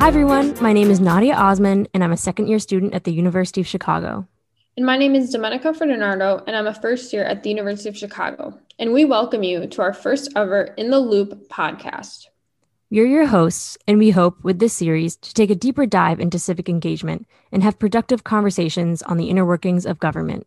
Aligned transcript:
Hi, 0.00 0.08
everyone. 0.08 0.60
My 0.60 0.72
name 0.72 0.90
is 0.90 0.98
Nadia 0.98 1.34
Osman, 1.34 1.86
and 1.92 2.02
I'm 2.02 2.10
a 2.10 2.16
second 2.16 2.48
year 2.48 2.58
student 2.58 2.94
at 2.94 3.04
the 3.04 3.12
University 3.12 3.60
of 3.60 3.66
Chicago. 3.66 4.26
And 4.76 4.86
my 4.86 4.96
name 4.96 5.14
is 5.14 5.34
Domenica 5.34 5.76
Ferdinando, 5.76 6.42
and 6.46 6.56
I'm 6.56 6.66
a 6.66 6.74
first 6.74 7.12
year 7.12 7.22
at 7.22 7.42
the 7.42 7.50
University 7.50 7.88
of 7.88 7.98
Chicago. 7.98 8.58
And 8.78 8.92
we 8.92 9.04
welcome 9.04 9.42
you 9.42 9.66
to 9.66 9.82
our 9.82 9.92
first 9.92 10.32
ever 10.34 10.74
In 10.78 10.90
the 10.90 10.98
Loop 10.98 11.48
podcast. 11.50 12.28
We're 12.90 13.06
your 13.06 13.26
hosts, 13.26 13.76
and 13.86 13.98
we 13.98 14.10
hope 14.10 14.42
with 14.42 14.58
this 14.58 14.72
series 14.72 15.16
to 15.16 15.34
take 15.34 15.50
a 15.50 15.54
deeper 15.54 15.86
dive 15.86 16.18
into 16.18 16.38
civic 16.38 16.68
engagement 16.68 17.26
and 17.52 17.62
have 17.62 17.78
productive 17.78 18.24
conversations 18.24 19.02
on 19.02 19.16
the 19.16 19.28
inner 19.28 19.44
workings 19.44 19.84
of 19.84 20.00
government. 20.00 20.46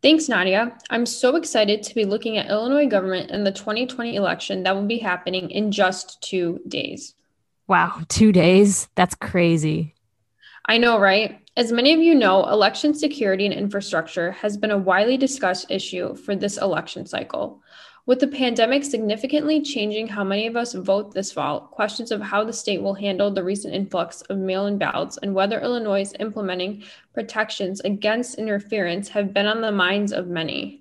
Thanks, 0.00 0.28
Nadia. 0.28 0.76
I'm 0.90 1.06
so 1.06 1.34
excited 1.34 1.82
to 1.82 1.94
be 1.94 2.04
looking 2.04 2.36
at 2.36 2.48
Illinois 2.48 2.86
government 2.86 3.30
in 3.32 3.42
the 3.42 3.50
2020 3.50 4.14
election 4.14 4.62
that 4.62 4.74
will 4.76 4.86
be 4.86 4.98
happening 4.98 5.50
in 5.50 5.72
just 5.72 6.22
two 6.22 6.60
days. 6.68 7.14
Wow, 7.66 8.02
two 8.08 8.30
days? 8.30 8.88
That's 8.94 9.16
crazy. 9.16 9.94
I 10.66 10.78
know, 10.78 11.00
right? 11.00 11.40
As 11.56 11.72
many 11.72 11.92
of 11.92 12.00
you 12.00 12.14
know, 12.14 12.48
election 12.48 12.94
security 12.94 13.44
and 13.44 13.54
infrastructure 13.54 14.30
has 14.32 14.56
been 14.56 14.70
a 14.70 14.78
widely 14.78 15.16
discussed 15.16 15.70
issue 15.70 16.14
for 16.14 16.36
this 16.36 16.58
election 16.58 17.04
cycle. 17.04 17.60
With 18.08 18.20
the 18.20 18.26
pandemic 18.26 18.84
significantly 18.84 19.60
changing 19.60 20.08
how 20.08 20.24
many 20.24 20.46
of 20.46 20.56
us 20.56 20.72
vote 20.72 21.12
this 21.12 21.30
fall, 21.30 21.60
questions 21.60 22.10
of 22.10 22.22
how 22.22 22.42
the 22.42 22.54
state 22.54 22.80
will 22.80 22.94
handle 22.94 23.30
the 23.30 23.44
recent 23.44 23.74
influx 23.74 24.22
of 24.30 24.38
mail 24.38 24.64
in 24.64 24.78
ballots 24.78 25.18
and 25.18 25.34
whether 25.34 25.60
Illinois 25.60 26.00
is 26.00 26.14
implementing 26.18 26.84
protections 27.12 27.80
against 27.80 28.38
interference 28.38 29.10
have 29.10 29.34
been 29.34 29.44
on 29.44 29.60
the 29.60 29.70
minds 29.70 30.10
of 30.14 30.26
many. 30.26 30.80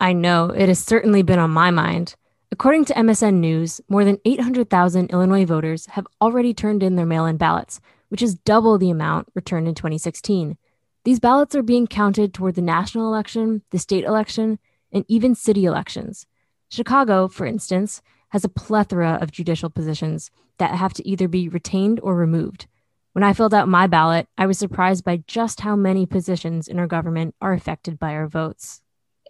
I 0.00 0.14
know, 0.14 0.46
it 0.46 0.70
has 0.70 0.78
certainly 0.78 1.20
been 1.20 1.38
on 1.38 1.50
my 1.50 1.70
mind. 1.70 2.14
According 2.50 2.86
to 2.86 2.94
MSN 2.94 3.34
News, 3.34 3.82
more 3.90 4.06
than 4.06 4.18
800,000 4.24 5.10
Illinois 5.10 5.44
voters 5.44 5.84
have 5.88 6.06
already 6.22 6.54
turned 6.54 6.82
in 6.82 6.96
their 6.96 7.04
mail 7.04 7.26
in 7.26 7.36
ballots, 7.36 7.82
which 8.08 8.22
is 8.22 8.34
double 8.34 8.78
the 8.78 8.88
amount 8.88 9.28
returned 9.34 9.68
in 9.68 9.74
2016. 9.74 10.56
These 11.04 11.20
ballots 11.20 11.54
are 11.54 11.62
being 11.62 11.86
counted 11.86 12.32
toward 12.32 12.54
the 12.54 12.62
national 12.62 13.08
election, 13.08 13.60
the 13.72 13.78
state 13.78 14.04
election, 14.04 14.58
and 14.90 15.04
even 15.06 15.34
city 15.34 15.66
elections. 15.66 16.26
Chicago, 16.68 17.28
for 17.28 17.46
instance, 17.46 18.02
has 18.30 18.44
a 18.44 18.48
plethora 18.48 19.18
of 19.20 19.30
judicial 19.30 19.70
positions 19.70 20.30
that 20.58 20.74
have 20.74 20.92
to 20.94 21.08
either 21.08 21.28
be 21.28 21.48
retained 21.48 22.00
or 22.02 22.16
removed. 22.16 22.66
When 23.12 23.22
I 23.22 23.32
filled 23.32 23.54
out 23.54 23.68
my 23.68 23.86
ballot, 23.86 24.28
I 24.36 24.46
was 24.46 24.58
surprised 24.58 25.04
by 25.04 25.22
just 25.26 25.60
how 25.60 25.74
many 25.74 26.04
positions 26.04 26.68
in 26.68 26.78
our 26.78 26.86
government 26.86 27.34
are 27.40 27.54
affected 27.54 27.98
by 27.98 28.12
our 28.12 28.26
votes. 28.26 28.82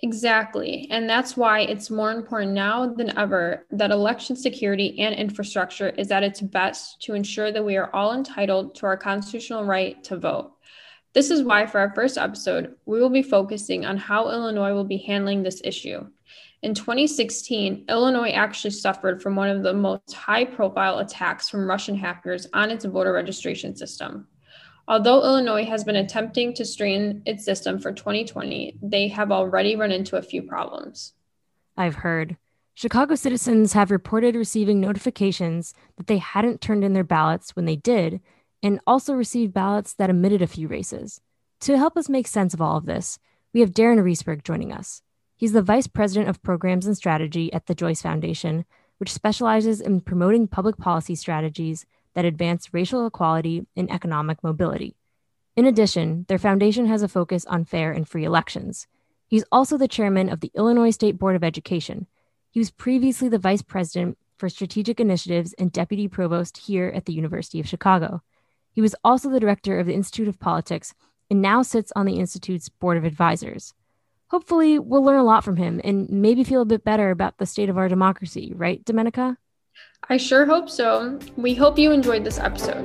Exactly. 0.03 0.89
And 0.91 1.09
that's 1.09 1.37
why 1.37 1.61
it's 1.61 1.89
more 1.89 2.11
important 2.11 2.53
now 2.53 2.87
than 2.87 3.17
ever 3.17 3.65
that 3.71 3.91
election 3.91 4.37
security 4.37 4.99
and 4.99 5.15
infrastructure 5.15 5.89
is 5.91 6.11
at 6.11 6.23
its 6.23 6.41
best 6.41 7.01
to 7.03 7.15
ensure 7.15 7.51
that 7.51 7.65
we 7.65 7.77
are 7.77 7.95
all 7.95 8.13
entitled 8.13 8.75
to 8.77 8.87
our 8.87 8.97
constitutional 8.97 9.65
right 9.65 10.03
to 10.05 10.17
vote. 10.17 10.53
This 11.15 11.31
is 11.31 11.43
why, 11.43 11.65
for 11.65 11.79
our 11.79 11.95
first 11.95 12.19
episode, 12.19 12.75
we 12.85 13.01
will 13.01 13.09
be 13.09 13.23
focusing 13.23 13.87
on 13.87 13.97
how 13.97 14.31
Illinois 14.31 14.75
will 14.75 14.85
be 14.85 14.99
handling 14.99 15.43
this 15.43 15.63
issue. 15.65 16.07
In 16.63 16.75
2016, 16.75 17.85
Illinois 17.89 18.31
actually 18.31 18.71
suffered 18.71 19.23
from 19.23 19.37
one 19.37 19.51
of 19.51 19.63
the 19.63 19.75
most 19.75 20.13
high 20.13 20.45
profile 20.45 20.99
attacks 20.99 21.49
from 21.49 21.69
Russian 21.69 21.97
hackers 21.97 22.47
on 22.53 22.71
its 22.71 22.85
voter 22.85 23.13
registration 23.13 23.77
system. 23.77 24.27
Although 24.89 25.23
Illinois 25.23 25.65
has 25.65 25.85
been 25.85 25.97
attempting 25.97 26.55
to 26.55 26.65
strain 26.65 27.23
its 27.27 27.45
system 27.45 27.79
for 27.79 27.93
2020, 27.93 28.79
they 28.83 29.09
have 29.09 29.33
already 29.33 29.77
run 29.77 29.91
into 29.91 30.17
a 30.17 30.23
few 30.23 30.43
problems. 30.43 31.13
I've 31.77 31.97
heard. 31.97 32.37
Chicago 32.75 33.15
citizens 33.15 33.73
have 33.73 33.91
reported 33.91 34.35
receiving 34.37 34.81
notifications 34.81 35.75
that 35.97 36.07
they 36.07 36.19
hadn't 36.19 36.61
turned 36.61 36.85
in 36.85 36.93
their 36.93 37.05
ballots 37.05 37.57
when 37.57 37.65
they 37.65 37.77
did, 37.77 38.21
and 38.63 38.81
also 38.87 39.13
received 39.13 39.53
ballots 39.53 39.95
that 39.95 40.11
omitted 40.11 40.43
a 40.43 40.47
few 40.47 40.69
races. 40.69 41.21
To 41.61 41.77
help 41.77 41.97
us 41.97 42.09
make 42.09 42.27
sense 42.27 42.55
of 42.55 42.61
all 42.61 42.77
of 42.77 42.87
this, 42.87 43.19
we 43.53 43.61
have 43.61 43.71
Darren 43.71 43.99
Reisberg 43.99 44.45
joining 44.45 44.73
us. 44.73 45.03
He's 45.37 45.53
the 45.53 45.63
Vice 45.63 45.87
President 45.87 46.31
of 46.31 46.43
Programs 46.43 46.87
and 46.87 46.97
Strategy 46.97 47.53
at 47.53 47.67
the 47.67 47.75
Joyce 47.75 48.01
Foundation, 48.01 48.65
which 48.97 49.13
specializes 49.13 49.83
in 49.83 50.01
promoting 50.01 50.49
public 50.49 50.79
policy 50.79 51.15
strategies 51.15 51.85
that 52.15 52.25
advance 52.25 52.73
racial 52.73 53.07
equality 53.07 53.67
and 53.77 53.91
economic 53.93 54.43
mobility. 54.43 54.97
In 55.55 55.67
addition, 55.67 56.25
their 56.29 56.39
foundation 56.39 56.87
has 56.87 57.03
a 57.03 57.09
focus 57.09 57.45
on 57.45 57.67
fair 57.67 57.93
and 57.93 58.09
free 58.09 58.25
elections. 58.25 58.87
He's 59.27 59.45
also 59.53 59.77
the 59.77 59.89
chairman 59.89 60.31
of 60.31 60.41
the 60.41 60.51
Illinois 60.55 60.91
State 60.91 61.19
Board 61.19 61.37
of 61.37 61.45
Education. 61.45 62.07
He 62.51 62.61
was 62.61 62.71
previously 62.71 63.29
the 63.29 63.39
vice 63.39 63.63
president 63.63 64.17
for 64.39 64.49
strategic 64.49 65.01
initiatives 65.01 65.53
and 65.59 65.71
deputy 65.71 66.09
provost 66.09 66.57
here 66.57 66.91
at 66.95 67.05
the 67.05 67.13
University 67.13 67.61
of 67.61 67.69
Chicago. 67.69 68.23
He 68.73 68.81
was 68.81 68.95
also 69.05 69.29
the 69.29 69.41
director 69.41 69.79
of 69.79 69.87
the 69.87 69.95
Institute 69.95 70.29
of 70.29 70.41
Politics 70.41 70.95
and 71.31 71.43
now 71.43 71.61
sits 71.61 71.93
on 71.95 72.07
the 72.07 72.19
Institute's 72.19 72.71
board 72.71 72.97
of 72.97 73.05
advisors. 73.05 73.75
Hopefully, 74.29 74.79
we'll 74.81 75.05
learn 75.05 75.21
a 75.21 75.25
lot 75.25 75.45
from 75.45 75.57
him 75.57 75.81
and 75.85 76.11
maybe 76.11 76.43
feel 76.43 76.61
a 76.61 76.65
bit 76.65 76.83
better 76.83 77.11
about 77.11 77.39
the 77.39 77.47
state 77.47 77.69
of 77.69 77.79
our 77.79 77.89
democracy, 77.89 78.53
right, 78.57 78.85
Domenica? 78.85 79.37
I 80.09 80.17
sure 80.17 80.45
hope 80.45 80.69
so. 80.69 81.19
We 81.37 81.55
hope 81.55 81.79
you 81.79 81.93
enjoyed 81.93 82.25
this 82.25 82.39
episode. 82.39 82.85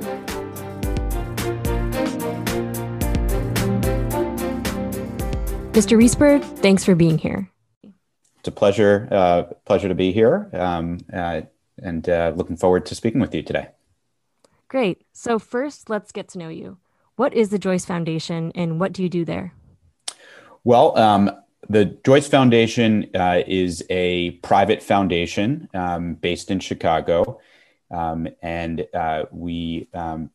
Mr. 5.72 5.98
Reisberg, 5.98 6.44
thanks 6.58 6.84
for 6.84 6.94
being 6.94 7.18
here. 7.18 7.48
It's 8.38 8.48
a 8.48 8.52
pleasure, 8.52 9.08
uh, 9.10 9.42
pleasure 9.64 9.88
to 9.88 9.94
be 9.96 10.12
here, 10.12 10.48
um, 10.52 10.98
uh, 11.12 11.42
and 11.82 12.08
uh, 12.08 12.32
looking 12.36 12.56
forward 12.56 12.86
to 12.86 12.94
speaking 12.94 13.20
with 13.20 13.34
you 13.34 13.42
today. 13.42 13.68
Great. 14.68 15.02
So 15.12 15.38
first, 15.40 15.90
let's 15.90 16.12
get 16.12 16.28
to 16.28 16.38
know 16.38 16.48
you. 16.48 16.78
What 17.16 17.34
is 17.34 17.48
the 17.50 17.58
Joyce 17.58 17.84
Foundation, 17.84 18.52
and 18.54 18.78
what 18.78 18.92
do 18.92 19.02
you 19.02 19.08
do 19.08 19.24
there? 19.24 19.54
Well, 20.64 20.96
um, 20.96 21.30
the 21.68 21.86
Joyce 22.04 22.28
Foundation 22.28 23.10
uh, 23.14 23.42
is 23.46 23.84
a 23.90 24.32
private 24.42 24.82
foundation 24.82 25.68
um, 25.74 26.14
based 26.14 26.50
in 26.50 26.60
Chicago, 26.60 27.40
um, 27.90 28.28
and 28.42 28.86
uh, 28.94 29.24
we 29.32 29.88
um, 29.92 30.30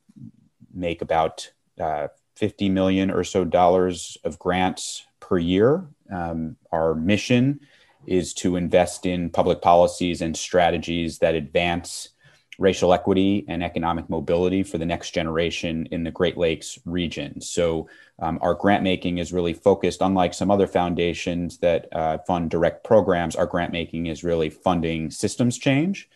make 0.73 1.01
about 1.01 1.49
uh, 1.79 2.07
50 2.35 2.69
million 2.69 3.09
or 3.09 3.23
so 3.23 3.45
dollars 3.45 4.17
of 4.25 4.37
grants 4.37 5.05
per 5.21 5.37
year. 5.37 5.87
Um, 6.11 6.57
our 6.71 6.93
mission 6.93 7.61
is 8.05 8.33
to 8.35 8.57
invest 8.57 9.05
in 9.05 9.29
public 9.29 9.61
policies 9.61 10.21
and 10.21 10.35
strategies 10.35 11.19
that 11.19 11.35
advance 11.35 12.09
racial 12.57 12.93
equity 12.93 13.45
and 13.47 13.63
economic 13.63 14.09
mobility 14.09 14.63
for 14.63 14.77
the 14.77 14.85
next 14.85 15.11
generation 15.11 15.87
in 15.91 16.03
the 16.03 16.11
Great 16.11 16.37
Lakes 16.37 16.79
region. 16.85 17.39
So, 17.41 17.89
um, 18.19 18.39
our 18.41 18.55
grant 18.55 18.83
making 18.83 19.19
is 19.19 19.31
really 19.31 19.53
focused, 19.53 20.01
unlike 20.01 20.33
some 20.33 20.49
other 20.49 20.67
foundations 20.67 21.59
that 21.59 21.87
uh, 21.91 22.17
fund 22.19 22.49
direct 22.49 22.83
programs, 22.83 23.35
our 23.35 23.45
grant 23.45 23.71
making 23.71 24.07
is 24.07 24.23
really 24.23 24.49
funding 24.49 25.11
systems 25.11 25.57
change. 25.57 26.09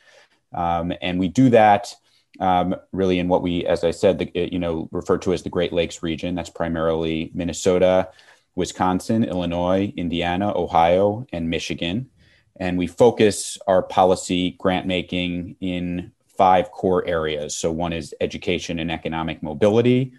Um, 0.54 0.94
and 1.02 1.20
we 1.20 1.28
do 1.28 1.50
that 1.52 1.94
um, 2.40 2.76
really 2.92 3.20
in 3.20 3.28
what 3.28 3.44
we, 3.44 3.66
as 3.66 3.84
I 3.84 3.92
said, 3.92 4.18
the, 4.18 4.32
you 4.34 4.60
know, 4.60 4.90
refer 4.92 5.18
to 5.20 5.34
as 5.34 5.44
the 5.44 5.50
Great 5.50 5.74
Lakes 5.74 6.02
region. 6.02 6.36
That's 6.36 6.50
primarily 6.50 7.32
Minnesota, 7.34 8.10
Wisconsin, 8.56 9.24
Illinois, 9.24 9.94
Indiana, 9.96 10.52
Ohio, 10.56 11.26
and 11.32 11.50
Michigan. 11.50 12.10
And 12.56 12.78
we 12.78 12.88
focus 12.88 13.58
our 13.68 13.82
policy 13.82 14.52
grant 14.52 14.88
making 14.88 15.56
in 15.62 16.12
five 16.42 16.72
core 16.72 17.08
areas. 17.08 17.56
So, 17.56 17.72
one 17.72 17.94
is 17.94 18.16
education 18.20 18.80
and 18.80 18.92
economic 18.92 19.44
mobility. 19.44 20.14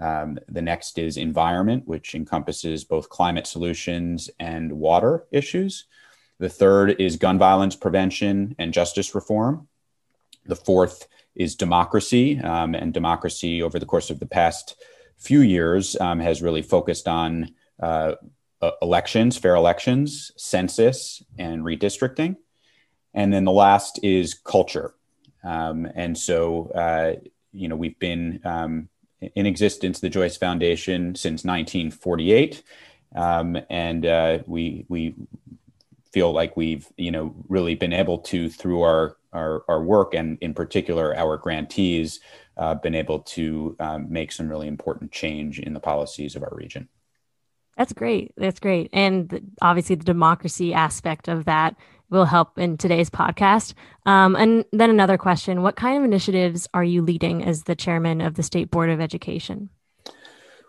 Um, 0.00 0.38
the 0.48 0.62
next 0.62 0.96
is 0.96 1.18
environment, 1.18 1.82
which 1.86 2.14
encompasses 2.14 2.84
both 2.84 3.10
climate 3.10 3.46
solutions 3.46 4.30
and 4.40 4.72
water 4.72 5.26
issues. 5.30 5.84
The 6.38 6.48
third 6.48 6.98
is 6.98 7.16
gun 7.16 7.38
violence 7.38 7.76
prevention 7.76 8.54
and 8.58 8.72
justice 8.72 9.14
reform. 9.14 9.68
The 10.46 10.56
fourth 10.56 11.06
is 11.34 11.54
democracy, 11.54 12.40
um, 12.40 12.74
and 12.74 12.94
democracy 12.94 13.62
over 13.62 13.78
the 13.78 13.90
course 13.92 14.08
of 14.08 14.20
the 14.20 14.32
past 14.40 14.74
few 15.18 15.42
years 15.42 15.96
um, 16.00 16.18
has 16.18 16.40
really 16.40 16.62
focused 16.62 17.06
on 17.06 17.54
uh, 17.78 18.14
elections, 18.80 19.36
fair 19.36 19.54
elections, 19.54 20.32
census, 20.38 21.22
and 21.38 21.62
redistricting. 21.62 22.36
And 23.12 23.34
then 23.34 23.44
the 23.44 23.52
last 23.66 24.00
is 24.02 24.32
culture. 24.32 24.94
Um, 25.44 25.86
and 25.94 26.16
so, 26.16 26.70
uh, 26.70 27.14
you 27.52 27.68
know, 27.68 27.76
we've 27.76 27.98
been 27.98 28.40
um, 28.44 28.88
in 29.20 29.46
existence, 29.46 30.00
the 30.00 30.08
Joyce 30.08 30.36
Foundation, 30.36 31.14
since 31.14 31.44
1948, 31.44 32.62
um, 33.14 33.58
and 33.70 34.06
uh, 34.06 34.38
we 34.46 34.84
we 34.88 35.14
feel 36.12 36.32
like 36.32 36.56
we've 36.56 36.86
you 36.96 37.10
know 37.10 37.34
really 37.48 37.74
been 37.74 37.92
able 37.92 38.18
to 38.18 38.48
through 38.48 38.82
our 38.82 39.16
our, 39.32 39.62
our 39.68 39.82
work 39.82 40.14
and 40.14 40.38
in 40.40 40.54
particular 40.54 41.14
our 41.16 41.36
grantees 41.36 42.20
uh, 42.56 42.74
been 42.74 42.94
able 42.94 43.20
to 43.20 43.76
um, 43.78 44.10
make 44.10 44.32
some 44.32 44.48
really 44.48 44.66
important 44.66 45.12
change 45.12 45.58
in 45.58 45.74
the 45.74 45.80
policies 45.80 46.34
of 46.34 46.42
our 46.42 46.52
region. 46.54 46.88
That's 47.76 47.92
great. 47.92 48.32
That's 48.36 48.58
great. 48.58 48.90
And 48.92 49.52
obviously, 49.62 49.94
the 49.94 50.04
democracy 50.04 50.74
aspect 50.74 51.28
of 51.28 51.44
that 51.44 51.76
will 52.10 52.24
help 52.24 52.58
in 52.58 52.76
today's 52.76 53.10
podcast. 53.10 53.74
Um, 54.06 54.36
and 54.36 54.64
then 54.72 54.90
another 54.90 55.18
question 55.18 55.62
What 55.62 55.76
kind 55.76 55.98
of 55.98 56.04
initiatives 56.04 56.68
are 56.74 56.84
you 56.84 57.02
leading 57.02 57.44
as 57.44 57.64
the 57.64 57.76
chairman 57.76 58.20
of 58.20 58.34
the 58.34 58.42
State 58.42 58.70
Board 58.70 58.90
of 58.90 59.00
Education? 59.00 59.70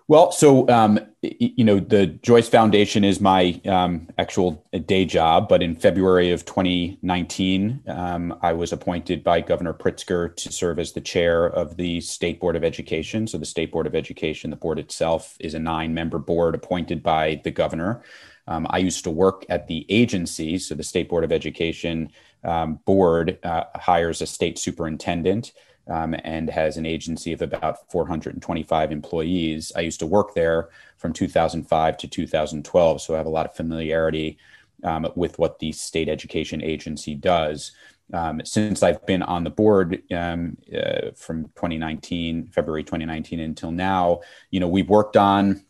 Well, 0.10 0.32
so 0.32 0.68
um, 0.70 1.00
you 1.22 1.64
know, 1.64 1.80
the 1.80 2.08
Joyce 2.08 2.50
Foundation 2.50 3.04
is 3.04 3.22
my 3.22 3.62
um, 3.66 4.08
actual 4.18 4.66
day 4.86 5.06
job, 5.06 5.48
but 5.48 5.62
in 5.62 5.76
February 5.76 6.32
of 6.32 6.46
2019, 6.46 7.84
um, 7.88 8.40
I 8.42 8.54
was 8.54 8.74
appointed 8.74 9.24
by 9.24 9.42
Governor 9.42 9.76
Pritzker 9.76 10.36
to 10.36 10.52
serve 10.52 10.80
as 10.80 10.94
the 10.94 11.02
chair 11.02 11.46
of 11.46 11.78
the 11.78 12.02
State 12.02 12.40
Board 12.40 12.56
of 12.56 12.64
Education. 12.64 13.28
So, 13.28 13.38
the 13.38 13.46
State 13.46 13.72
Board 13.72 13.86
of 13.86 13.94
Education, 13.94 14.50
the 14.50 14.56
board 14.56 14.80
itself, 14.80 15.38
is 15.40 15.54
a 15.54 15.60
nine-member 15.60 16.18
board 16.18 16.56
appointed 16.56 17.04
by 17.04 17.42
the 17.44 17.52
governor. 17.52 18.02
Um, 18.50 18.66
I 18.72 18.80
used 18.80 19.04
to 19.04 19.12
work 19.12 19.46
at 19.48 19.68
the 19.68 19.86
agency, 19.90 20.58
so 20.58 20.74
the 20.74 20.84
State 20.84 21.08
Board 21.08 21.24
of 21.24 21.32
Education 21.32 22.12
um, 22.44 22.80
board 22.86 23.38
uh, 23.44 23.66
hires 23.76 24.22
a 24.22 24.26
state 24.26 24.58
superintendent 24.58 25.54
um, 25.88 26.16
and 26.24 26.50
has 26.50 26.76
an 26.76 26.86
agency 26.86 27.32
of 27.32 27.44
about 27.44 27.92
425 27.92 28.92
employees. 28.92 29.72
I 29.76 29.82
used 29.82 30.00
to 30.00 30.08
work 30.08 30.34
there 30.34 30.70
from 30.98 31.14
2005 31.14 31.98
to 31.98 32.08
2012, 32.08 33.02
so 33.02 33.14
I 33.14 33.18
have 33.18 33.28
a 33.28 33.30
lot 33.30 33.46
of 33.46 33.56
familiarity 33.56 34.40
um, 34.84 35.08
with 35.16 35.38
what 35.38 35.60
the 35.60 35.72
state 35.72 36.10
education 36.10 36.64
agency 36.64 37.14
does. 37.14 37.72
Um, 38.12 38.42
since 38.44 38.82
I've 38.82 39.06
been 39.06 39.22
on 39.22 39.44
the 39.44 39.52
board 39.52 40.02
um, 40.12 40.58
uh, 40.76 41.12
from 41.16 41.44
2019, 41.50 42.48
February 42.48 42.84
2019 42.84 43.40
until 43.40 43.72
now, 43.72 44.22
you 44.50 44.60
know, 44.60 44.68
we've 44.68 44.90
worked 44.90 45.18
on 45.18 45.64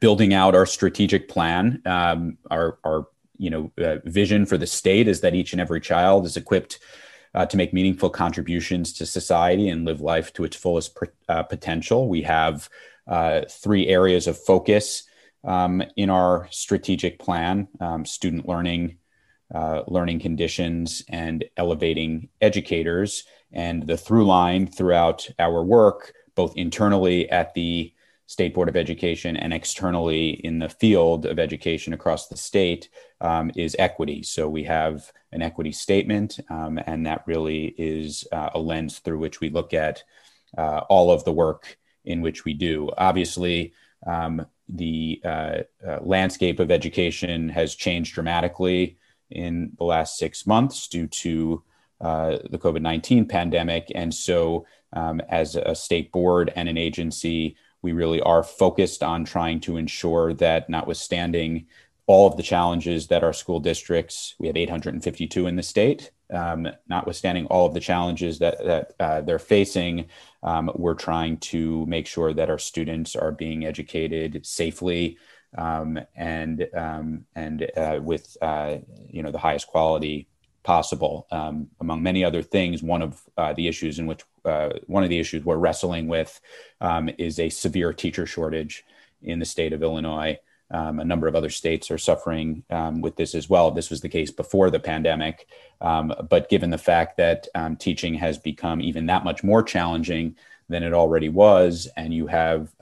building 0.00 0.34
out 0.34 0.54
our 0.54 0.66
strategic 0.66 1.28
plan. 1.28 1.82
Um, 1.86 2.38
our, 2.50 2.78
our, 2.84 3.06
you 3.36 3.50
know, 3.50 3.72
uh, 3.78 3.96
vision 4.04 4.46
for 4.46 4.56
the 4.56 4.66
state 4.66 5.08
is 5.08 5.20
that 5.20 5.34
each 5.34 5.52
and 5.52 5.60
every 5.60 5.80
child 5.80 6.26
is 6.26 6.36
equipped 6.36 6.78
uh, 7.34 7.46
to 7.46 7.56
make 7.56 7.72
meaningful 7.72 8.10
contributions 8.10 8.92
to 8.94 9.06
society 9.06 9.68
and 9.68 9.84
live 9.84 10.00
life 10.00 10.32
to 10.34 10.44
its 10.44 10.56
fullest 10.56 10.96
uh, 11.28 11.42
potential. 11.42 12.08
We 12.08 12.22
have 12.22 12.68
uh, 13.06 13.42
three 13.48 13.88
areas 13.88 14.26
of 14.26 14.38
focus 14.38 15.04
um, 15.44 15.82
in 15.96 16.10
our 16.10 16.46
strategic 16.50 17.18
plan 17.18 17.68
um, 17.80 18.04
student 18.04 18.46
learning, 18.46 18.98
uh, 19.52 19.82
learning 19.88 20.20
conditions, 20.20 21.02
and 21.08 21.44
elevating 21.56 22.28
educators. 22.40 23.24
And 23.52 23.86
the 23.86 23.96
through 23.96 24.26
line 24.26 24.66
throughout 24.66 25.28
our 25.38 25.62
work, 25.64 26.14
both 26.34 26.56
internally 26.56 27.28
at 27.30 27.54
the 27.54 27.92
State 28.26 28.54
Board 28.54 28.68
of 28.68 28.76
Education 28.76 29.36
and 29.36 29.52
externally 29.52 30.30
in 30.30 30.58
the 30.58 30.68
field 30.68 31.26
of 31.26 31.38
education 31.38 31.92
across 31.92 32.28
the 32.28 32.36
state 32.36 32.88
um, 33.20 33.50
is 33.56 33.76
equity. 33.78 34.22
So 34.22 34.48
we 34.48 34.64
have 34.64 35.12
an 35.32 35.42
equity 35.42 35.72
statement, 35.72 36.40
um, 36.48 36.78
and 36.86 37.06
that 37.06 37.24
really 37.26 37.74
is 37.76 38.26
uh, 38.32 38.50
a 38.54 38.58
lens 38.58 39.00
through 39.00 39.18
which 39.18 39.40
we 39.40 39.50
look 39.50 39.74
at 39.74 40.02
uh, 40.56 40.80
all 40.88 41.10
of 41.10 41.24
the 41.24 41.32
work 41.32 41.78
in 42.04 42.20
which 42.20 42.44
we 42.44 42.54
do. 42.54 42.90
Obviously, 42.96 43.72
um, 44.06 44.46
the 44.68 45.20
uh, 45.24 45.58
uh 45.86 45.98
landscape 46.00 46.58
of 46.58 46.70
education 46.70 47.48
has 47.48 47.74
changed 47.74 48.14
dramatically 48.14 48.96
in 49.30 49.72
the 49.78 49.84
last 49.84 50.18
six 50.18 50.46
months 50.46 50.88
due 50.88 51.06
to 51.06 51.62
uh, 52.00 52.38
the 52.50 52.58
COVID 52.58 52.82
19 52.82 53.26
pandemic. 53.26 53.90
And 53.94 54.12
so, 54.12 54.66
um, 54.92 55.20
as 55.28 55.56
a 55.56 55.74
state 55.74 56.12
board 56.12 56.52
and 56.56 56.68
an 56.68 56.76
agency, 56.76 57.56
we 57.82 57.92
really 57.92 58.20
are 58.20 58.42
focused 58.42 59.02
on 59.02 59.24
trying 59.24 59.60
to 59.60 59.76
ensure 59.76 60.32
that, 60.34 60.70
notwithstanding 60.70 61.66
all 62.06 62.26
of 62.26 62.36
the 62.36 62.42
challenges 62.42 63.08
that 63.08 63.22
our 63.22 63.32
school 63.32 63.60
districts, 63.60 64.34
we 64.38 64.46
have 64.46 64.56
852 64.56 65.46
in 65.46 65.56
the 65.56 65.62
state, 65.62 66.10
um, 66.32 66.66
notwithstanding 66.88 67.46
all 67.46 67.66
of 67.66 67.74
the 67.74 67.80
challenges 67.80 68.38
that, 68.38 68.64
that 68.64 68.92
uh, 68.98 69.20
they're 69.20 69.38
facing, 69.38 70.06
um, 70.42 70.70
we're 70.74 70.94
trying 70.94 71.36
to 71.38 71.84
make 71.86 72.06
sure 72.06 72.32
that 72.32 72.50
our 72.50 72.58
students 72.58 73.14
are 73.14 73.32
being 73.32 73.64
educated 73.64 74.44
safely 74.44 75.18
um, 75.56 75.98
and 76.16 76.66
um, 76.74 77.24
and 77.34 77.70
uh, 77.76 78.00
with 78.02 78.36
uh, 78.40 78.78
you 79.08 79.22
know 79.22 79.30
the 79.30 79.38
highest 79.38 79.66
quality 79.66 80.28
possible. 80.62 81.26
Um, 81.30 81.68
among 81.80 82.02
many 82.02 82.24
other 82.24 82.42
things, 82.42 82.82
one 82.82 83.02
of 83.02 83.22
uh, 83.36 83.52
the 83.52 83.68
issues 83.68 83.98
in 83.98 84.06
which 84.06 84.22
uh, 84.44 84.70
one 84.86 85.02
of 85.02 85.10
the 85.10 85.18
issues 85.18 85.44
we're 85.44 85.56
wrestling 85.56 86.08
with 86.08 86.40
um, 86.80 87.10
is 87.18 87.38
a 87.38 87.48
severe 87.48 87.92
teacher 87.92 88.26
shortage 88.26 88.84
in 89.22 89.38
the 89.38 89.44
state 89.44 89.72
of 89.72 89.82
Illinois. 89.82 90.38
Um, 90.70 91.00
a 91.00 91.04
number 91.04 91.26
of 91.26 91.36
other 91.36 91.50
states 91.50 91.90
are 91.90 91.98
suffering 91.98 92.64
um, 92.70 93.02
with 93.02 93.16
this 93.16 93.34
as 93.34 93.48
well. 93.48 93.70
This 93.70 93.90
was 93.90 94.00
the 94.00 94.08
case 94.08 94.30
before 94.30 94.70
the 94.70 94.80
pandemic. 94.80 95.46
Um, 95.80 96.14
but 96.30 96.48
given 96.48 96.70
the 96.70 96.78
fact 96.78 97.18
that 97.18 97.46
um, 97.54 97.76
teaching 97.76 98.14
has 98.14 98.38
become 98.38 98.80
even 98.80 99.06
that 99.06 99.24
much 99.24 99.44
more 99.44 99.62
challenging 99.62 100.36
than 100.68 100.82
it 100.82 100.94
already 100.94 101.28
was, 101.28 101.88
and 101.96 102.14
you 102.14 102.26
have 102.28 102.72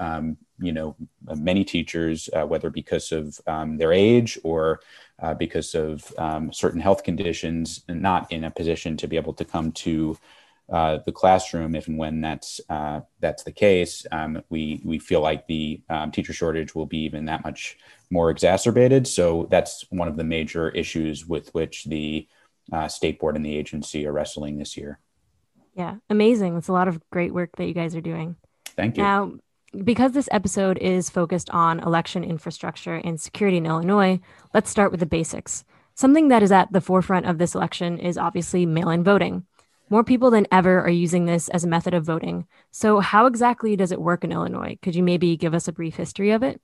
you 0.63 0.73
know 0.73 0.95
many 1.35 1.65
teachers, 1.65 2.29
uh, 2.35 2.47
whether 2.47 2.71
because 2.71 3.11
of 3.11 3.41
their 3.79 3.93
age 3.93 4.39
or 4.45 4.81
uh, 5.23 5.35
because 5.35 5.75
of 5.75 6.13
certain 6.53 6.81
health 6.81 7.03
conditions, 7.03 7.85
not 7.89 8.31
in 8.33 8.45
a 8.45 8.51
position 8.51 8.97
to 8.99 9.09
be 9.09 9.17
able 9.17 9.35
to 9.35 9.45
come 9.45 9.73
to 9.73 10.17
uh, 10.71 10.99
the 11.05 11.13
classroom, 11.13 11.75
if 11.75 11.89
and 11.89 11.99
when 11.99 12.21
that's 12.21 12.61
uh, 12.69 13.01
that's 13.19 13.43
the 13.43 13.51
case, 13.51 14.07
um, 14.13 14.41
we 14.51 14.81
we 14.85 15.01
feel 15.01 15.21
like 15.21 15.47
the 15.49 15.81
um, 15.89 16.13
teacher 16.13 16.33
shortage 16.33 16.77
will 16.77 16.87
be 16.87 16.99
even 16.99 17.25
that 17.25 17.43
much 17.43 17.77
more 18.11 18.31
exacerbated. 18.31 19.07
So 19.09 19.49
that's 19.51 19.85
one 19.91 20.07
of 20.07 20.17
the 20.17 20.23
major 20.23 20.69
issues 20.69 21.27
with 21.27 21.53
which 21.55 21.87
the 21.87 22.29
uh, 22.73 22.87
state 22.87 23.19
board 23.19 23.35
and 23.35 23.45
the 23.45 23.57
agency 23.57 24.07
are 24.07 24.13
wrestling 24.13 24.59
this 24.59 24.77
year. 24.77 25.01
Yeah, 25.75 25.97
amazing. 26.09 26.57
It's 26.57 26.69
a 26.69 26.73
lot 26.73 26.87
of 26.87 27.01
great 27.11 27.35
work 27.35 27.51
that 27.57 27.67
you 27.67 27.75
guys 27.75 27.97
are 27.97 28.01
doing. 28.01 28.37
Thank 28.77 28.97
you. 28.97 29.03
Now, 29.03 29.33
because 29.85 30.13
this 30.13 30.29
episode 30.33 30.79
is 30.79 31.11
focused 31.11 31.51
on 31.51 31.81
election 31.81 32.25
infrastructure 32.25 32.97
and 32.97 33.21
security 33.21 33.57
in 33.57 33.67
Illinois, 33.67 34.21
let's 34.53 34.71
start 34.71 34.91
with 34.91 35.01
the 35.01 35.07
basics. 35.07 35.65
Something 35.95 36.29
that 36.29 36.43
is 36.43 36.53
at 36.53 36.73
the 36.73 36.81
forefront 36.81 37.27
of 37.27 37.39
this 37.39 37.55
election 37.55 37.99
is 37.99 38.19
obviously 38.19 38.67
mail 38.67 38.91
in 38.91 39.05
voting. 39.05 39.45
More 39.89 40.05
people 40.05 40.31
than 40.31 40.47
ever 40.53 40.81
are 40.81 40.89
using 40.89 41.27
this 41.27 41.49
as 41.49 41.65
a 41.65 41.69
method 41.69 41.95
of 41.95 42.05
voting. 42.05 42.47
So, 42.71 43.01
how 43.01 43.27
exactly 43.27 43.77
does 43.77 43.91
it 43.91 44.01
work 44.01 44.23
in 44.23 44.33
Illinois? 44.33 44.79
Could 44.83 44.95
you 44.95 45.03
maybe 45.03 45.37
give 45.37 45.53
us 45.53 45.67
a 45.67 45.73
brief 45.73 45.97
history 45.97 46.31
of 46.31 46.43
it? 46.43 46.61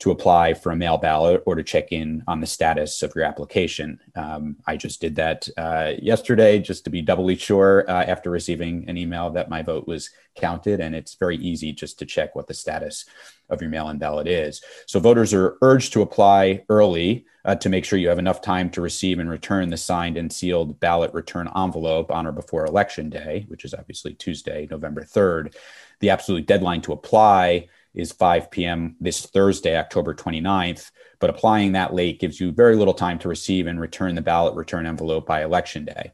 to 0.00 0.10
apply 0.10 0.54
for 0.54 0.72
a 0.72 0.76
mail 0.76 0.96
ballot 0.96 1.42
or 1.44 1.54
to 1.54 1.62
check 1.62 1.92
in 1.92 2.24
on 2.26 2.40
the 2.40 2.46
status 2.46 3.02
of 3.02 3.14
your 3.14 3.24
application. 3.24 4.00
Um, 4.16 4.56
I 4.66 4.76
just 4.76 5.00
did 5.00 5.14
that 5.16 5.46
uh, 5.58 5.92
yesterday 6.00 6.58
just 6.58 6.84
to 6.84 6.90
be 6.90 7.02
doubly 7.02 7.36
sure 7.36 7.84
uh, 7.88 8.04
after 8.04 8.30
receiving 8.30 8.88
an 8.88 8.96
email 8.96 9.28
that 9.30 9.50
my 9.50 9.60
vote 9.60 9.86
was 9.86 10.08
counted. 10.36 10.80
And 10.80 10.94
it's 10.94 11.14
very 11.14 11.36
easy 11.36 11.72
just 11.72 11.98
to 11.98 12.06
check 12.06 12.34
what 12.34 12.46
the 12.46 12.54
status 12.54 13.04
of 13.50 13.60
your 13.60 13.70
mail 13.70 13.90
in 13.90 13.98
ballot 13.98 14.26
is. 14.26 14.62
So 14.86 15.00
voters 15.00 15.34
are 15.34 15.58
urged 15.60 15.92
to 15.92 16.02
apply 16.02 16.64
early 16.70 17.26
uh, 17.44 17.56
to 17.56 17.68
make 17.68 17.84
sure 17.84 17.98
you 17.98 18.08
have 18.08 18.18
enough 18.18 18.40
time 18.40 18.70
to 18.70 18.80
receive 18.80 19.18
and 19.18 19.28
return 19.28 19.68
the 19.68 19.76
signed 19.76 20.16
and 20.16 20.32
sealed 20.32 20.80
ballot 20.80 21.12
return 21.12 21.50
envelope 21.54 22.10
on 22.10 22.26
or 22.26 22.32
before 22.32 22.64
Election 22.64 23.10
Day, 23.10 23.44
which 23.48 23.66
is 23.66 23.74
obviously 23.74 24.14
Tuesday, 24.14 24.66
November 24.70 25.02
3rd. 25.02 25.54
The 26.00 26.10
absolute 26.10 26.46
deadline 26.46 26.80
to 26.82 26.92
apply 26.92 27.68
is 27.94 28.12
5 28.12 28.50
p.m. 28.50 28.96
this 29.00 29.26
Thursday, 29.26 29.76
October 29.76 30.14
29th. 30.14 30.90
But 31.18 31.30
applying 31.30 31.72
that 31.72 31.94
late 31.94 32.20
gives 32.20 32.40
you 32.40 32.52
very 32.52 32.76
little 32.76 32.94
time 32.94 33.18
to 33.20 33.28
receive 33.28 33.66
and 33.66 33.80
return 33.80 34.14
the 34.14 34.22
ballot 34.22 34.54
return 34.54 34.86
envelope 34.86 35.26
by 35.26 35.42
election 35.42 35.84
day. 35.84 36.12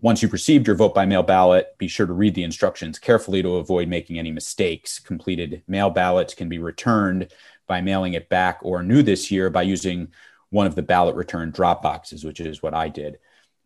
Once 0.00 0.20
you've 0.20 0.32
received 0.32 0.66
your 0.66 0.76
vote 0.76 0.94
by 0.94 1.06
mail 1.06 1.22
ballot, 1.22 1.68
be 1.78 1.88
sure 1.88 2.06
to 2.06 2.12
read 2.12 2.34
the 2.34 2.42
instructions 2.42 2.98
carefully 2.98 3.42
to 3.42 3.56
avoid 3.56 3.88
making 3.88 4.18
any 4.18 4.30
mistakes. 4.30 4.98
Completed 4.98 5.62
mail 5.66 5.88
ballots 5.88 6.34
can 6.34 6.50
be 6.50 6.58
returned 6.58 7.32
by 7.66 7.80
mailing 7.80 8.12
it 8.12 8.28
back 8.28 8.58
or 8.62 8.82
new 8.82 9.02
this 9.02 9.30
year 9.30 9.48
by 9.48 9.62
using 9.62 10.08
one 10.50 10.66
of 10.66 10.74
the 10.74 10.82
ballot 10.82 11.16
return 11.16 11.50
drop 11.50 11.82
boxes, 11.82 12.24
which 12.24 12.40
is 12.40 12.62
what 12.62 12.74
I 12.74 12.88
did. 12.88 13.18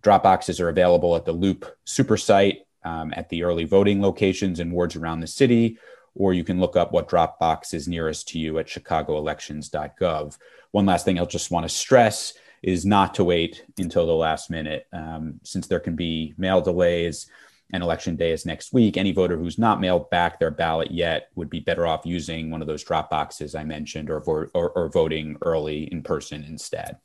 Drop 0.02 0.22
boxes 0.22 0.60
are 0.60 0.68
available 0.68 1.16
at 1.16 1.24
the 1.24 1.32
Loop 1.32 1.66
Super 1.84 2.16
site, 2.16 2.60
um, 2.84 3.12
at 3.14 3.28
the 3.28 3.42
early 3.42 3.64
voting 3.64 4.00
locations 4.00 4.60
in 4.60 4.70
wards 4.70 4.96
around 4.96 5.20
the 5.20 5.26
city, 5.26 5.78
or 6.14 6.34
you 6.34 6.44
can 6.44 6.60
look 6.60 6.76
up 6.76 6.92
what 6.92 7.08
drop 7.08 7.38
box 7.38 7.72
is 7.74 7.88
nearest 7.88 8.28
to 8.28 8.38
you 8.38 8.58
at 8.58 8.66
chicagoelections.gov. 8.66 10.38
One 10.72 10.86
last 10.86 11.04
thing 11.04 11.18
I'll 11.18 11.26
just 11.26 11.50
want 11.50 11.64
to 11.64 11.68
stress 11.68 12.34
is 12.62 12.84
not 12.84 13.14
to 13.14 13.24
wait 13.24 13.64
until 13.78 14.06
the 14.06 14.12
last 14.12 14.50
minute, 14.50 14.86
um, 14.92 15.40
since 15.44 15.66
there 15.66 15.80
can 15.80 15.96
be 15.96 16.34
mail 16.36 16.60
delays 16.60 17.30
and 17.72 17.82
election 17.82 18.16
day 18.16 18.32
is 18.32 18.44
next 18.44 18.72
week. 18.72 18.96
Any 18.96 19.12
voter 19.12 19.36
who's 19.36 19.58
not 19.58 19.80
mailed 19.80 20.10
back 20.10 20.38
their 20.38 20.50
ballot 20.50 20.90
yet 20.90 21.28
would 21.36 21.48
be 21.48 21.60
better 21.60 21.86
off 21.86 22.04
using 22.04 22.50
one 22.50 22.60
of 22.60 22.66
those 22.66 22.84
drop 22.84 23.10
boxes 23.10 23.54
I 23.54 23.64
mentioned, 23.64 24.10
or 24.10 24.20
or, 24.20 24.70
or 24.70 24.88
voting 24.88 25.36
early 25.42 25.84
in 25.84 26.02
person 26.02 26.44
instead. 26.44 26.98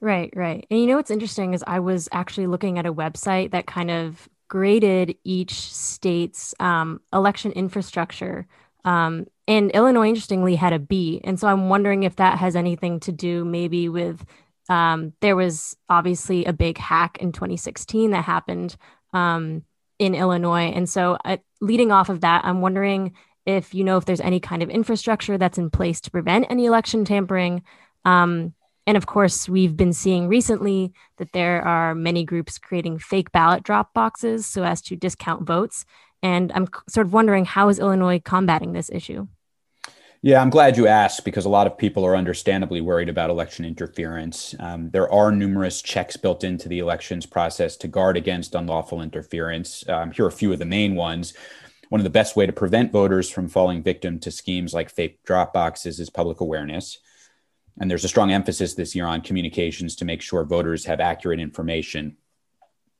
Right, 0.00 0.32
right. 0.34 0.66
And 0.70 0.80
you 0.80 0.86
know 0.86 0.96
what's 0.96 1.12
interesting 1.12 1.54
is 1.54 1.62
I 1.66 1.78
was 1.78 2.08
actually 2.10 2.48
looking 2.48 2.78
at 2.78 2.86
a 2.86 2.92
website 2.92 3.52
that 3.52 3.66
kind 3.66 3.90
of 3.90 4.28
graded 4.52 5.16
each 5.24 5.72
state's 5.72 6.54
um, 6.60 7.00
election 7.10 7.52
infrastructure. 7.52 8.46
Um, 8.84 9.24
and 9.48 9.70
Illinois, 9.70 10.08
interestingly, 10.08 10.56
had 10.56 10.74
a 10.74 10.78
B. 10.78 11.22
And 11.24 11.40
so 11.40 11.48
I'm 11.48 11.70
wondering 11.70 12.02
if 12.02 12.16
that 12.16 12.36
has 12.36 12.54
anything 12.54 13.00
to 13.00 13.12
do 13.12 13.46
maybe 13.46 13.88
with 13.88 14.22
um, 14.68 15.14
there 15.22 15.36
was 15.36 15.74
obviously 15.88 16.44
a 16.44 16.52
big 16.52 16.76
hack 16.76 17.16
in 17.16 17.32
2016 17.32 18.10
that 18.10 18.26
happened 18.26 18.76
um, 19.14 19.62
in 19.98 20.14
Illinois. 20.14 20.70
And 20.70 20.86
so, 20.86 21.16
uh, 21.24 21.38
leading 21.62 21.90
off 21.90 22.10
of 22.10 22.20
that, 22.20 22.44
I'm 22.44 22.60
wondering 22.60 23.14
if 23.46 23.72
you 23.72 23.84
know 23.84 23.96
if 23.96 24.04
there's 24.04 24.20
any 24.20 24.38
kind 24.38 24.62
of 24.62 24.68
infrastructure 24.68 25.38
that's 25.38 25.56
in 25.56 25.70
place 25.70 26.02
to 26.02 26.10
prevent 26.10 26.44
any 26.50 26.66
election 26.66 27.06
tampering. 27.06 27.62
Um, 28.04 28.52
and 28.86 28.96
of 28.96 29.06
course, 29.06 29.48
we've 29.48 29.76
been 29.76 29.92
seeing 29.92 30.28
recently 30.28 30.92
that 31.18 31.32
there 31.32 31.62
are 31.62 31.94
many 31.94 32.24
groups 32.24 32.58
creating 32.58 32.98
fake 32.98 33.30
ballot 33.32 33.62
drop 33.62 33.94
boxes 33.94 34.46
so 34.46 34.64
as 34.64 34.80
to 34.82 34.96
discount 34.96 35.46
votes. 35.46 35.84
And 36.22 36.52
I'm 36.52 36.68
sort 36.88 37.06
of 37.06 37.12
wondering 37.12 37.44
how 37.44 37.68
is 37.68 37.78
Illinois 37.78 38.20
combating 38.20 38.72
this 38.72 38.90
issue? 38.90 39.28
Yeah, 40.24 40.40
I'm 40.40 40.50
glad 40.50 40.76
you 40.76 40.86
asked 40.86 41.24
because 41.24 41.44
a 41.44 41.48
lot 41.48 41.66
of 41.66 41.76
people 41.76 42.06
are 42.06 42.14
understandably 42.16 42.80
worried 42.80 43.08
about 43.08 43.28
election 43.28 43.64
interference. 43.64 44.54
Um, 44.60 44.90
there 44.90 45.12
are 45.12 45.32
numerous 45.32 45.82
checks 45.82 46.16
built 46.16 46.44
into 46.44 46.68
the 46.68 46.78
elections 46.78 47.26
process 47.26 47.76
to 47.78 47.88
guard 47.88 48.16
against 48.16 48.54
unlawful 48.54 49.02
interference. 49.02 49.86
Um, 49.88 50.12
here 50.12 50.24
are 50.24 50.28
a 50.28 50.32
few 50.32 50.52
of 50.52 50.60
the 50.60 50.64
main 50.64 50.94
ones. 50.94 51.34
One 51.88 52.00
of 52.00 52.04
the 52.04 52.10
best 52.10 52.36
way 52.36 52.46
to 52.46 52.52
prevent 52.52 52.92
voters 52.92 53.30
from 53.30 53.48
falling 53.48 53.82
victim 53.82 54.20
to 54.20 54.30
schemes 54.30 54.72
like 54.72 54.90
fake 54.90 55.24
drop 55.24 55.52
boxes 55.52 55.98
is 55.98 56.08
public 56.08 56.40
awareness. 56.40 56.98
And 57.80 57.90
there's 57.90 58.04
a 58.04 58.08
strong 58.08 58.30
emphasis 58.32 58.74
this 58.74 58.94
year 58.94 59.06
on 59.06 59.22
communications 59.22 59.96
to 59.96 60.04
make 60.04 60.22
sure 60.22 60.44
voters 60.44 60.84
have 60.84 61.00
accurate 61.00 61.40
information. 61.40 62.16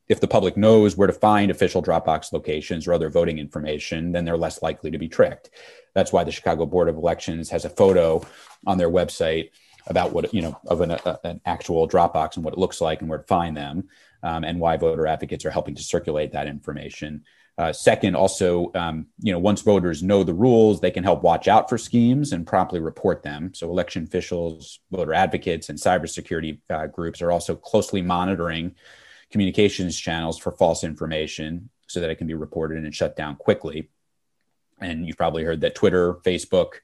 If 0.09 0.21
the 0.21 0.29
public 0.29 0.57
knows 0.57 0.97
where 0.97 1.07
to 1.07 1.13
find 1.13 1.51
official 1.51 1.83
Dropbox 1.83 2.33
locations 2.33 2.87
or 2.87 2.93
other 2.93 3.09
voting 3.09 3.39
information, 3.39 4.13
then 4.13 4.25
they're 4.25 4.37
less 4.37 4.63
likely 4.63 4.91
to 4.91 4.99
be 4.99 5.09
tricked. 5.09 5.51
That's 5.95 6.13
why 6.13 6.25
the 6.25 6.33
Chicago 6.33 6.67
Board 6.67 6.89
of 6.89 6.97
Elections 6.97 7.51
has 7.51 7.65
a 7.65 7.71
photo 7.71 8.25
on 8.67 8.79
their 8.79 8.91
website 8.91 9.51
about 9.87 10.13
what 10.13 10.33
you 10.33 10.43
know 10.43 10.59
of 10.67 10.81
an, 10.81 10.91
a, 10.93 11.21
an 11.25 11.41
actual 11.45 11.89
Dropbox 11.89 12.37
and 12.37 12.45
what 12.45 12.55
it 12.55 12.59
looks 12.59 12.81
like 12.81 13.01
and 13.01 13.09
where 13.09 13.19
to 13.19 13.25
find 13.25 13.57
them, 13.57 13.89
um, 14.23 14.45
and 14.45 14.61
why 14.61 14.77
voter 14.77 15.07
advocates 15.07 15.45
are 15.45 15.51
helping 15.51 15.75
to 15.75 15.83
circulate 15.83 16.33
that 16.33 16.47
information. 16.47 17.25
Uh, 17.59 17.73
second, 17.73 18.17
also, 18.17 18.73
um, 18.75 19.07
you 19.21 19.31
know, 19.31 19.39
once 19.39 19.61
voters 19.61 20.03
know 20.03 20.25
the 20.25 20.33
rules, 20.33 20.81
they 20.81 20.91
can 20.91 21.05
help 21.05 21.23
watch 21.23 21.49
out 21.49 21.69
for 21.69 21.77
schemes 21.77 22.33
and 22.33 22.47
promptly 22.47 22.81
report 22.81 23.23
them. 23.23 23.53
So, 23.55 23.69
election 23.69 24.05
officials, 24.05 24.81
voter 24.91 25.13
advocates, 25.13 25.69
and 25.69 25.79
cybersecurity 25.79 26.61
uh, 26.71 26.87
groups 26.87 27.21
are 27.21 27.31
also 27.31 27.55
closely 27.55 28.01
monitoring 28.01 28.75
communications 29.31 29.99
channels 29.99 30.39
for 30.39 30.53
false 30.53 30.83
information 30.83 31.69
so 31.87 32.01
that 32.01 32.11
it 32.11 32.17
can 32.17 32.27
be 32.27 32.35
reported 32.35 32.85
and 32.85 32.95
shut 32.95 33.17
down 33.17 33.37
quickly. 33.37 33.91
And 34.81 35.07
you've 35.07 35.19
probably 35.19 35.45
heard 35.45 35.61
that 35.61 35.75
Twitter, 35.75 36.15
Facebook, 36.15 36.75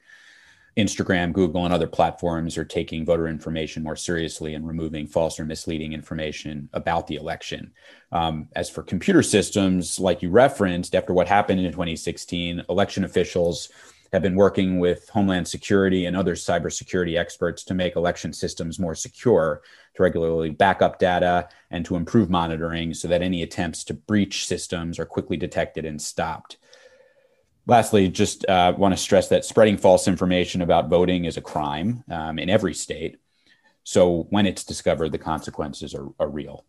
Instagram, 0.77 1.33
Google, 1.33 1.65
and 1.65 1.73
other 1.73 1.87
platforms 1.87 2.57
are 2.57 2.65
taking 2.65 3.05
voter 3.05 3.27
information 3.27 3.83
more 3.83 3.95
seriously 3.95 4.53
and 4.53 4.67
removing 4.67 5.07
false 5.07 5.39
or 5.39 5.45
misleading 5.45 5.93
information 5.93 6.69
about 6.73 7.07
the 7.07 7.15
election. 7.15 7.71
Um, 8.11 8.47
as 8.55 8.69
for 8.69 8.83
computer 8.83 9.23
systems, 9.23 9.99
like 9.99 10.21
you 10.21 10.29
referenced, 10.29 10.95
after 10.95 11.13
what 11.13 11.27
happened 11.27 11.59
in 11.59 11.71
2016, 11.71 12.63
election 12.69 13.03
officials 13.03 13.69
have 14.11 14.21
been 14.21 14.35
working 14.35 14.79
with 14.79 15.07
Homeland 15.09 15.47
Security 15.47 16.05
and 16.05 16.17
other 16.17 16.35
cybersecurity 16.35 17.17
experts 17.17 17.63
to 17.65 17.73
make 17.73 17.95
election 17.95 18.33
systems 18.33 18.79
more 18.79 18.95
secure, 18.95 19.61
to 19.95 20.03
regularly 20.03 20.49
back 20.49 20.81
up 20.81 20.99
data, 20.99 21.47
and 21.69 21.85
to 21.85 21.95
improve 21.95 22.29
monitoring 22.29 22.93
so 22.93 23.07
that 23.07 23.21
any 23.21 23.43
attempts 23.43 23.83
to 23.83 23.93
breach 23.93 24.47
systems 24.47 24.97
are 24.97 25.05
quickly 25.05 25.37
detected 25.37 25.85
and 25.85 26.01
stopped. 26.01 26.57
Lastly, 27.69 28.09
just 28.09 28.49
uh, 28.49 28.73
want 28.75 28.93
to 28.93 28.97
stress 28.97 29.27
that 29.27 29.45
spreading 29.45 29.77
false 29.77 30.07
information 30.07 30.63
about 30.63 30.89
voting 30.89 31.25
is 31.25 31.37
a 31.37 31.41
crime 31.41 32.03
um, 32.09 32.39
in 32.39 32.49
every 32.49 32.73
state. 32.73 33.19
So 33.83 34.25
when 34.31 34.47
it's 34.47 34.63
discovered, 34.63 35.11
the 35.11 35.19
consequences 35.19 35.93
are, 35.93 36.07
are 36.19 36.29
real. 36.29 36.65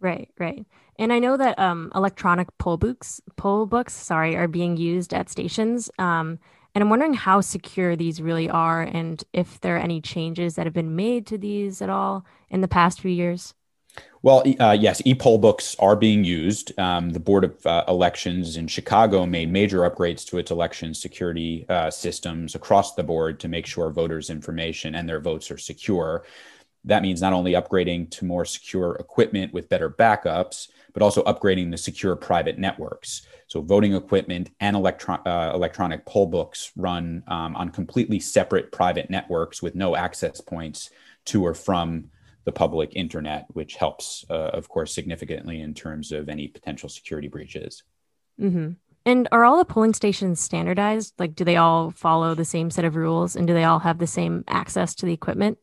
Right, 0.00 0.30
right. 0.38 0.64
And 0.98 1.12
I 1.12 1.18
know 1.18 1.36
that 1.36 1.58
um, 1.58 1.92
electronic 1.94 2.48
poll 2.56 2.78
books, 2.78 3.20
poll 3.36 3.66
books, 3.66 3.92
sorry, 3.92 4.36
are 4.36 4.48
being 4.48 4.78
used 4.78 5.12
at 5.12 5.28
stations. 5.28 5.90
Um, 5.98 6.38
and 6.74 6.82
I'm 6.82 6.88
wondering 6.88 7.12
how 7.12 7.42
secure 7.42 7.94
these 7.94 8.22
really 8.22 8.48
are, 8.48 8.80
and 8.80 9.22
if 9.34 9.60
there 9.60 9.76
are 9.76 9.80
any 9.80 10.00
changes 10.00 10.54
that 10.54 10.64
have 10.64 10.72
been 10.72 10.96
made 10.96 11.26
to 11.26 11.36
these 11.36 11.82
at 11.82 11.90
all 11.90 12.24
in 12.48 12.62
the 12.62 12.68
past 12.68 13.02
few 13.02 13.10
years. 13.10 13.52
Well, 14.22 14.42
uh, 14.58 14.76
yes, 14.78 15.00
e-poll 15.04 15.38
books 15.38 15.76
are 15.78 15.94
being 15.94 16.24
used. 16.24 16.76
Um, 16.80 17.10
the 17.10 17.20
Board 17.20 17.44
of 17.44 17.64
uh, 17.64 17.84
Elections 17.86 18.56
in 18.56 18.66
Chicago 18.66 19.24
made 19.24 19.52
major 19.52 19.88
upgrades 19.88 20.26
to 20.26 20.38
its 20.38 20.50
election 20.50 20.94
security 20.94 21.64
uh, 21.68 21.90
systems 21.92 22.56
across 22.56 22.96
the 22.96 23.04
board 23.04 23.38
to 23.38 23.46
make 23.46 23.66
sure 23.66 23.88
voters' 23.90 24.28
information 24.28 24.96
and 24.96 25.08
their 25.08 25.20
votes 25.20 25.48
are 25.52 25.58
secure. 25.58 26.24
That 26.84 27.02
means 27.02 27.20
not 27.20 27.34
only 27.34 27.52
upgrading 27.52 28.10
to 28.10 28.24
more 28.24 28.44
secure 28.44 28.96
equipment 28.96 29.52
with 29.52 29.68
better 29.68 29.90
backups, 29.90 30.70
but 30.92 31.02
also 31.02 31.22
upgrading 31.22 31.70
the 31.70 31.78
secure 31.78 32.16
private 32.16 32.58
networks. 32.58 33.26
So, 33.46 33.60
voting 33.60 33.94
equipment 33.94 34.50
and 34.58 34.74
electro- 34.74 35.22
uh, 35.24 35.52
electronic 35.54 36.04
poll 36.04 36.26
books 36.26 36.72
run 36.74 37.22
um, 37.28 37.54
on 37.54 37.68
completely 37.68 38.18
separate 38.18 38.72
private 38.72 39.08
networks 39.08 39.62
with 39.62 39.76
no 39.76 39.94
access 39.94 40.40
points 40.40 40.90
to 41.26 41.44
or 41.44 41.54
from 41.54 42.10
the 42.46 42.52
public 42.52 42.94
internet, 42.94 43.44
which 43.50 43.74
helps, 43.74 44.24
uh, 44.30 44.50
of 44.54 44.68
course, 44.68 44.94
significantly 44.94 45.60
in 45.60 45.74
terms 45.74 46.12
of 46.12 46.28
any 46.30 46.48
potential 46.48 46.88
security 46.88 47.28
breaches. 47.28 47.82
Mm-hmm. 48.40 48.70
And 49.04 49.28
are 49.30 49.44
all 49.44 49.58
the 49.58 49.64
polling 49.64 49.94
stations 49.94 50.40
standardized? 50.40 51.14
Like, 51.18 51.34
do 51.34 51.44
they 51.44 51.56
all 51.56 51.90
follow 51.90 52.34
the 52.34 52.44
same 52.44 52.70
set 52.70 52.84
of 52.84 52.96
rules 52.96 53.36
and 53.36 53.46
do 53.46 53.52
they 53.52 53.64
all 53.64 53.80
have 53.80 53.98
the 53.98 54.06
same 54.06 54.44
access 54.48 54.94
to 54.96 55.06
the 55.06 55.12
equipment? 55.12 55.58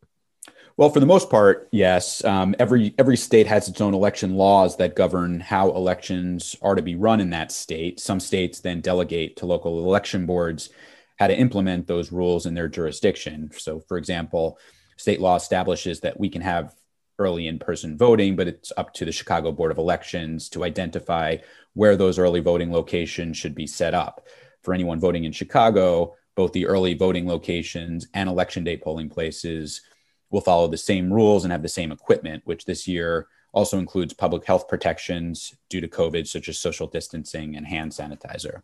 Well, 0.76 0.90
for 0.90 1.00
the 1.00 1.06
most 1.06 1.30
part, 1.30 1.70
yes. 1.72 2.24
Um, 2.26 2.56
every 2.58 2.96
every 2.98 3.16
state 3.16 3.46
has 3.46 3.68
its 3.68 3.80
own 3.80 3.94
election 3.94 4.36
laws 4.36 4.78
that 4.78 4.96
govern 4.96 5.40
how 5.40 5.70
elections 5.70 6.56
are 6.64 6.74
to 6.74 6.82
be 6.82 6.96
run 6.96 7.22
in 7.22 7.30
that 7.30 7.52
state. 7.52 8.00
Some 8.00 8.20
states 8.20 8.60
then 8.60 8.82
delegate 8.82 9.38
to 9.38 9.46
local 9.46 9.86
election 9.86 10.26
boards 10.26 10.70
how 11.18 11.28
to 11.28 11.38
implement 11.38 11.86
those 11.86 12.12
rules 12.12 12.48
in 12.48 12.56
their 12.56 12.68
jurisdiction. 12.68 13.52
So, 13.56 13.82
for 13.82 13.98
example, 13.98 14.58
state 14.98 15.22
law 15.22 15.36
establishes 15.36 16.02
that 16.02 16.20
we 16.20 16.30
can 16.30 16.42
have 16.42 16.74
early 17.20 17.48
in 17.48 17.60
person 17.60 17.98
voting, 17.98 18.36
but 18.36 18.48
it's 18.48 18.72
up 18.78 18.94
to 18.94 19.06
the 19.06 19.12
Chicago 19.12 19.52
Board 19.52 19.72
of 19.72 19.78
Elections 19.78 20.50
to 20.50 20.64
identify 20.64 21.38
where 21.74 21.96
those 21.96 22.20
early 22.20 22.40
voting 22.40 22.72
locations 22.72 23.38
should 23.38 23.56
be 23.56 23.68
set 23.68 23.94
up. 23.94 24.28
For 24.62 24.74
anyone 24.74 25.00
voting 25.00 25.26
in 25.26 25.32
Chicago, 25.32 26.16
both 26.36 26.54
the 26.54 26.66
early 26.66 26.94
voting 26.94 27.28
locations 27.28 28.08
and 28.14 28.30
election 28.30 28.64
day 28.64 28.78
polling 28.78 29.10
places 29.10 29.82
will 30.32 30.42
follow 30.42 30.68
the 30.68 30.78
same 30.78 31.14
rules 31.14 31.44
and 31.44 31.52
have 31.52 31.62
the 31.62 31.70
same 31.70 31.92
equipment, 31.92 32.42
which 32.46 32.66
this 32.66 32.88
year 32.88 33.28
also 33.54 33.78
includes 33.78 34.14
public 34.14 34.46
health 34.46 34.68
protections 34.68 35.54
due 35.70 35.80
to 35.80 35.88
COVID, 35.88 36.28
such 36.28 36.50
as 36.50 36.58
social 36.58 36.88
distancing 36.88 37.56
and 37.56 37.68
hand 37.68 37.92
sanitizer. 37.92 38.64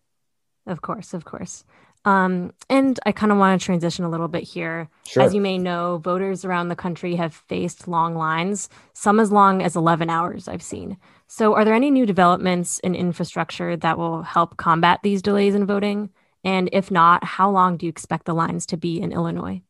Of 0.66 0.82
course, 0.82 1.14
of 1.14 1.26
course. 1.26 1.64
Um, 2.06 2.54
and 2.70 3.00
I 3.06 3.12
kind 3.12 3.32
of 3.32 3.38
want 3.38 3.60
to 3.60 3.66
transition 3.66 4.06
a 4.06 4.10
little 4.10 4.28
bit 4.28 4.44
here. 4.44 4.90
Sure. 5.06 5.24
As 5.24 5.34
you 5.34 5.42
may 5.42 5.58
know, 5.58 5.98
voters 5.98 6.46
around 6.46 6.70
the 6.70 6.76
country 6.76 7.16
have 7.16 7.34
faced 7.34 7.88
long 7.88 8.16
lines, 8.16 8.70
some 8.94 9.20
as 9.20 9.32
long 9.32 9.62
as 9.62 9.76
11 9.76 10.10
hours, 10.10 10.48
I've 10.48 10.64
seen. 10.64 10.98
So, 11.28 11.54
are 11.54 11.66
there 11.66 11.76
any 11.76 11.92
new 11.92 12.06
developments 12.06 12.80
in 12.80 12.96
infrastructure 12.96 13.76
that 13.78 13.98
will 13.98 14.24
help 14.24 14.58
combat 14.58 15.02
these 15.04 15.22
delays 15.22 15.56
in 15.56 15.66
voting? 15.66 16.10
And 16.44 16.70
if 16.72 16.90
not, 16.90 17.24
how 17.24 17.52
long 17.52 17.78
do 17.78 17.86
you 17.86 17.90
expect 17.90 18.26
the 18.26 18.34
lines 18.34 18.66
to 18.68 18.78
be 18.78 19.00
in 19.00 19.12
Illinois? 19.12 19.62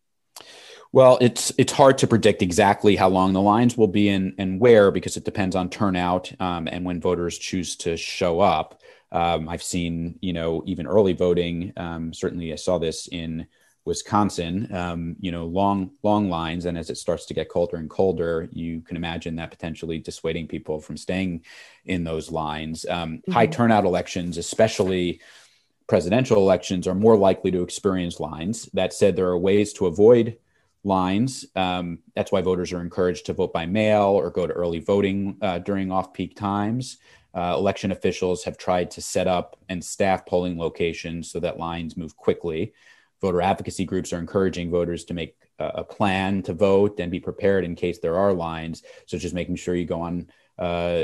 Well, 0.92 1.18
it's 1.22 1.52
it's 1.58 1.74
hard 1.74 2.00
to 2.00 2.08
predict 2.08 2.42
exactly 2.42 2.96
how 2.96 3.10
long 3.10 3.34
the 3.34 3.42
lines 3.42 3.78
will 3.78 3.88
be 3.88 4.10
and 4.10 4.34
and 4.38 4.60
where 4.60 4.90
because 4.90 5.18
it 5.18 5.26
depends 5.26 5.56
on 5.56 5.70
turnout 5.70 6.32
um, 6.40 6.68
and 6.68 6.84
when 6.84 7.00
voters 7.00 7.38
choose 7.38 7.76
to 7.78 7.96
show 7.96 8.40
up. 8.40 8.82
Um, 9.12 9.50
I've 9.50 9.64
seen, 9.64 10.20
you 10.22 10.34
know, 10.34 10.64
even 10.66 10.88
early 10.88 11.14
voting. 11.14 11.74
Um, 11.78 12.14
certainly, 12.14 12.54
I 12.54 12.56
saw 12.56 12.78
this 12.78 13.08
in 13.08 13.48
Wisconsin. 13.86 14.74
Um, 14.74 15.16
you 15.20 15.32
know, 15.32 15.46
long 15.46 15.92
long 16.04 16.30
lines, 16.30 16.66
and 16.66 16.78
as 16.78 16.90
it 16.90 16.98
starts 16.98 17.26
to 17.28 17.34
get 17.34 17.50
colder 17.50 17.78
and 17.78 17.90
colder, 17.90 18.50
you 18.52 18.82
can 18.82 18.98
imagine 18.98 19.36
that 19.38 19.52
potentially 19.52 19.98
dissuading 19.98 20.48
people 20.48 20.80
from 20.80 20.98
staying 20.98 21.44
in 21.86 22.04
those 22.04 22.32
lines. 22.32 22.86
Um, 22.88 23.18
mm-hmm. 23.18 23.32
High 23.32 23.48
turnout 23.48 23.86
elections, 23.86 24.38
especially 24.38 25.22
presidential 25.88 26.38
elections 26.38 26.88
are 26.88 26.96
more 26.96 27.18
likely 27.18 27.50
to 27.52 27.64
experience 27.64 28.20
lines. 28.20 28.70
That 28.74 28.94
said, 28.94 29.16
there 29.16 29.28
are 29.28 29.38
ways 29.38 29.74
to 29.74 29.88
avoid 29.88 30.38
lines. 30.84 31.46
Um, 31.56 32.00
that's 32.16 32.32
why 32.32 32.42
voters 32.42 32.72
are 32.72 32.82
encouraged 32.82 33.26
to 33.26 33.34
vote 33.34 33.52
by 33.52 33.66
mail 33.66 34.04
or 34.04 34.30
go 34.30 34.48
to 34.48 34.54
early 34.54 34.80
voting 34.80 35.38
uh, 35.42 35.60
during 35.60 35.92
off 35.92 36.14
peak 36.14 36.36
times. 36.36 37.00
Uh, 37.36 37.56
election 37.58 37.92
officials 37.92 38.44
have 38.44 38.58
tried 38.58 38.90
to 38.92 39.02
set 39.02 39.28
up 39.28 39.58
and 39.70 39.84
staff 39.84 40.26
polling 40.26 40.58
locations 40.58 41.32
so 41.32 41.40
that 41.40 41.60
lines 41.60 41.96
move 41.96 42.16
quickly. 42.18 42.74
Voter 43.22 43.42
advocacy 43.42 43.86
groups 43.86 44.12
are 44.14 44.20
encouraging 44.20 44.72
voters 44.72 45.04
to 45.04 45.14
make 45.14 45.36
a 45.60 45.84
plan 45.84 46.42
to 46.44 46.54
vote 46.54 47.00
and 47.00 47.12
be 47.12 47.20
prepared 47.20 47.66
in 47.66 47.76
case 47.76 48.00
there 48.00 48.18
are 48.18 48.34
lines. 48.34 48.84
So 49.06 49.18
just 49.18 49.36
making 49.36 49.58
sure 49.58 49.76
you 49.76 49.86
go 49.86 50.02
on 50.02 50.28
uh, 50.58 51.04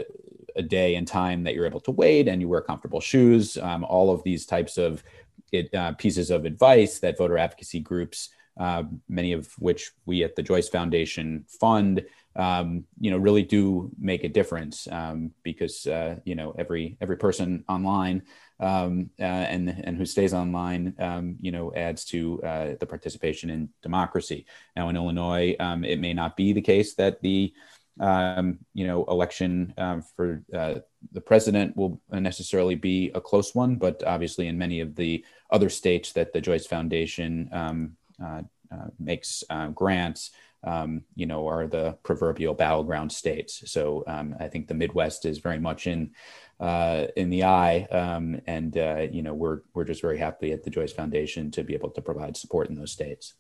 a 0.56 0.62
day 0.62 0.96
and 0.96 1.08
time 1.08 1.44
that 1.44 1.54
you're 1.54 1.66
able 1.66 1.82
to 1.82 1.92
wait 1.92 2.28
and 2.28 2.42
you 2.42 2.48
wear 2.48 2.62
comfortable 2.62 3.02
shoes. 3.02 3.58
Um, 3.58 3.84
all 3.84 4.12
of 4.12 4.24
these 4.24 4.46
types 4.46 4.78
of 4.78 5.04
it, 5.52 5.74
uh, 5.76 5.94
pieces 5.94 6.32
of 6.32 6.46
advice 6.46 7.00
that 7.00 7.18
voter 7.18 7.38
advocacy 7.38 7.82
groups, 7.82 8.30
uh, 8.58 8.84
many 9.10 9.34
of 9.34 9.52
which 9.60 9.92
we 10.06 10.24
at 10.24 10.36
the 10.36 10.44
Joyce 10.44 10.70
Foundation 10.70 11.46
fund, 11.48 12.06
um, 12.36 12.84
you 13.00 13.12
know, 13.12 13.18
really 13.18 13.44
do 13.44 13.92
make 14.00 14.24
a 14.24 14.30
difference 14.30 14.88
um, 14.92 15.32
because 15.44 15.88
uh, 15.88 16.18
you 16.26 16.36
know 16.36 16.54
every 16.58 16.98
every 17.02 17.18
person 17.18 17.64
online 17.70 18.24
um, 18.60 19.10
uh, 19.20 19.24
and 19.24 19.70
and 19.70 19.98
who 19.98 20.06
stays 20.06 20.34
online, 20.34 20.94
um, 21.00 21.38
you 21.42 21.52
know, 21.52 21.74
adds 21.74 22.06
to 22.06 22.42
uh, 22.44 22.74
the 22.80 22.86
participation 22.86 23.50
in 23.50 23.70
democracy. 23.82 24.46
Now 24.76 24.90
in 24.90 24.96
Illinois, 24.96 25.56
um, 25.60 25.84
it 25.84 26.00
may 26.00 26.14
not 26.14 26.36
be 26.36 26.54
the 26.54 26.62
case 26.62 26.96
that 26.96 27.22
the 27.22 27.54
um, 27.98 28.60
you 28.74 28.86
know, 28.86 29.06
election 29.06 29.74
for 30.18 30.44
uh, 30.54 30.76
the 31.14 31.22
president 31.22 31.78
will 31.78 32.02
necessarily 32.12 32.76
be 32.76 33.10
a 33.16 33.22
close 33.22 33.56
one, 33.56 33.78
but 33.78 34.04
obviously 34.06 34.48
in 34.48 34.58
many 34.58 34.82
of 34.82 34.96
the 34.96 35.24
other 35.50 35.70
states 35.70 36.12
that 36.12 36.34
the 36.34 36.42
Joyce 36.42 36.66
Foundation 36.66 37.50
uh, 37.54 38.42
uh, 38.72 38.88
makes 39.00 39.46
grants, 39.74 40.32
um, 40.66 41.04
you 41.16 41.26
know, 41.26 41.48
are 41.48 41.68
the 41.68 41.98
proverbial 42.04 42.54
battleground 42.54 43.12
states. 43.12 43.64
So 43.72 44.04
um, 44.08 44.36
I 44.40 44.48
think 44.48 44.68
the 44.68 44.74
Midwest 44.74 45.26
is 45.26 45.38
very 45.38 45.60
much 45.60 45.88
in 45.88 46.12
uh, 46.60 47.08
in 47.16 47.30
the 47.30 47.44
eye, 47.44 47.88
um, 47.92 48.42
and 48.48 48.78
uh, 48.78 49.08
you 49.12 49.22
know, 49.22 49.34
we're 49.34 49.62
we're 49.74 49.84
just 49.84 50.02
very 50.02 50.18
happy 50.18 50.52
at 50.52 50.64
the 50.64 50.70
Joyce 50.70 50.94
Foundation 50.94 51.52
to 51.52 51.64
be 51.64 51.74
able 51.74 51.92
to 51.92 52.02
provide 52.02 52.36
support 52.36 52.70
in 52.70 52.76
those 52.76 52.92
states. 52.92 53.34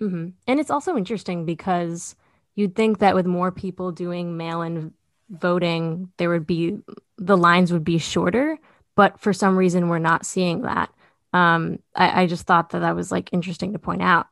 Mm-hmm. 0.00 0.28
And 0.46 0.60
it's 0.60 0.70
also 0.70 0.96
interesting 0.96 1.44
because 1.44 2.16
you'd 2.54 2.74
think 2.74 2.98
that 2.98 3.14
with 3.14 3.26
more 3.26 3.50
people 3.50 3.92
doing 3.92 4.36
mail-in 4.36 4.92
voting, 5.28 6.10
there 6.16 6.30
would 6.30 6.46
be 6.46 6.78
the 7.18 7.36
lines 7.36 7.72
would 7.72 7.84
be 7.84 7.98
shorter, 7.98 8.58
but 8.94 9.20
for 9.20 9.32
some 9.32 9.56
reason 9.56 9.88
we're 9.88 9.98
not 9.98 10.26
seeing 10.26 10.62
that. 10.62 10.90
Um, 11.32 11.78
I, 11.94 12.22
I 12.22 12.26
just 12.26 12.46
thought 12.46 12.70
that 12.70 12.80
that 12.80 12.96
was 12.96 13.12
like 13.12 13.32
interesting 13.32 13.72
to 13.72 13.78
point 13.78 14.02
out. 14.02 14.26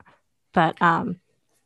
But 0.52 0.80
um, 0.83 1.21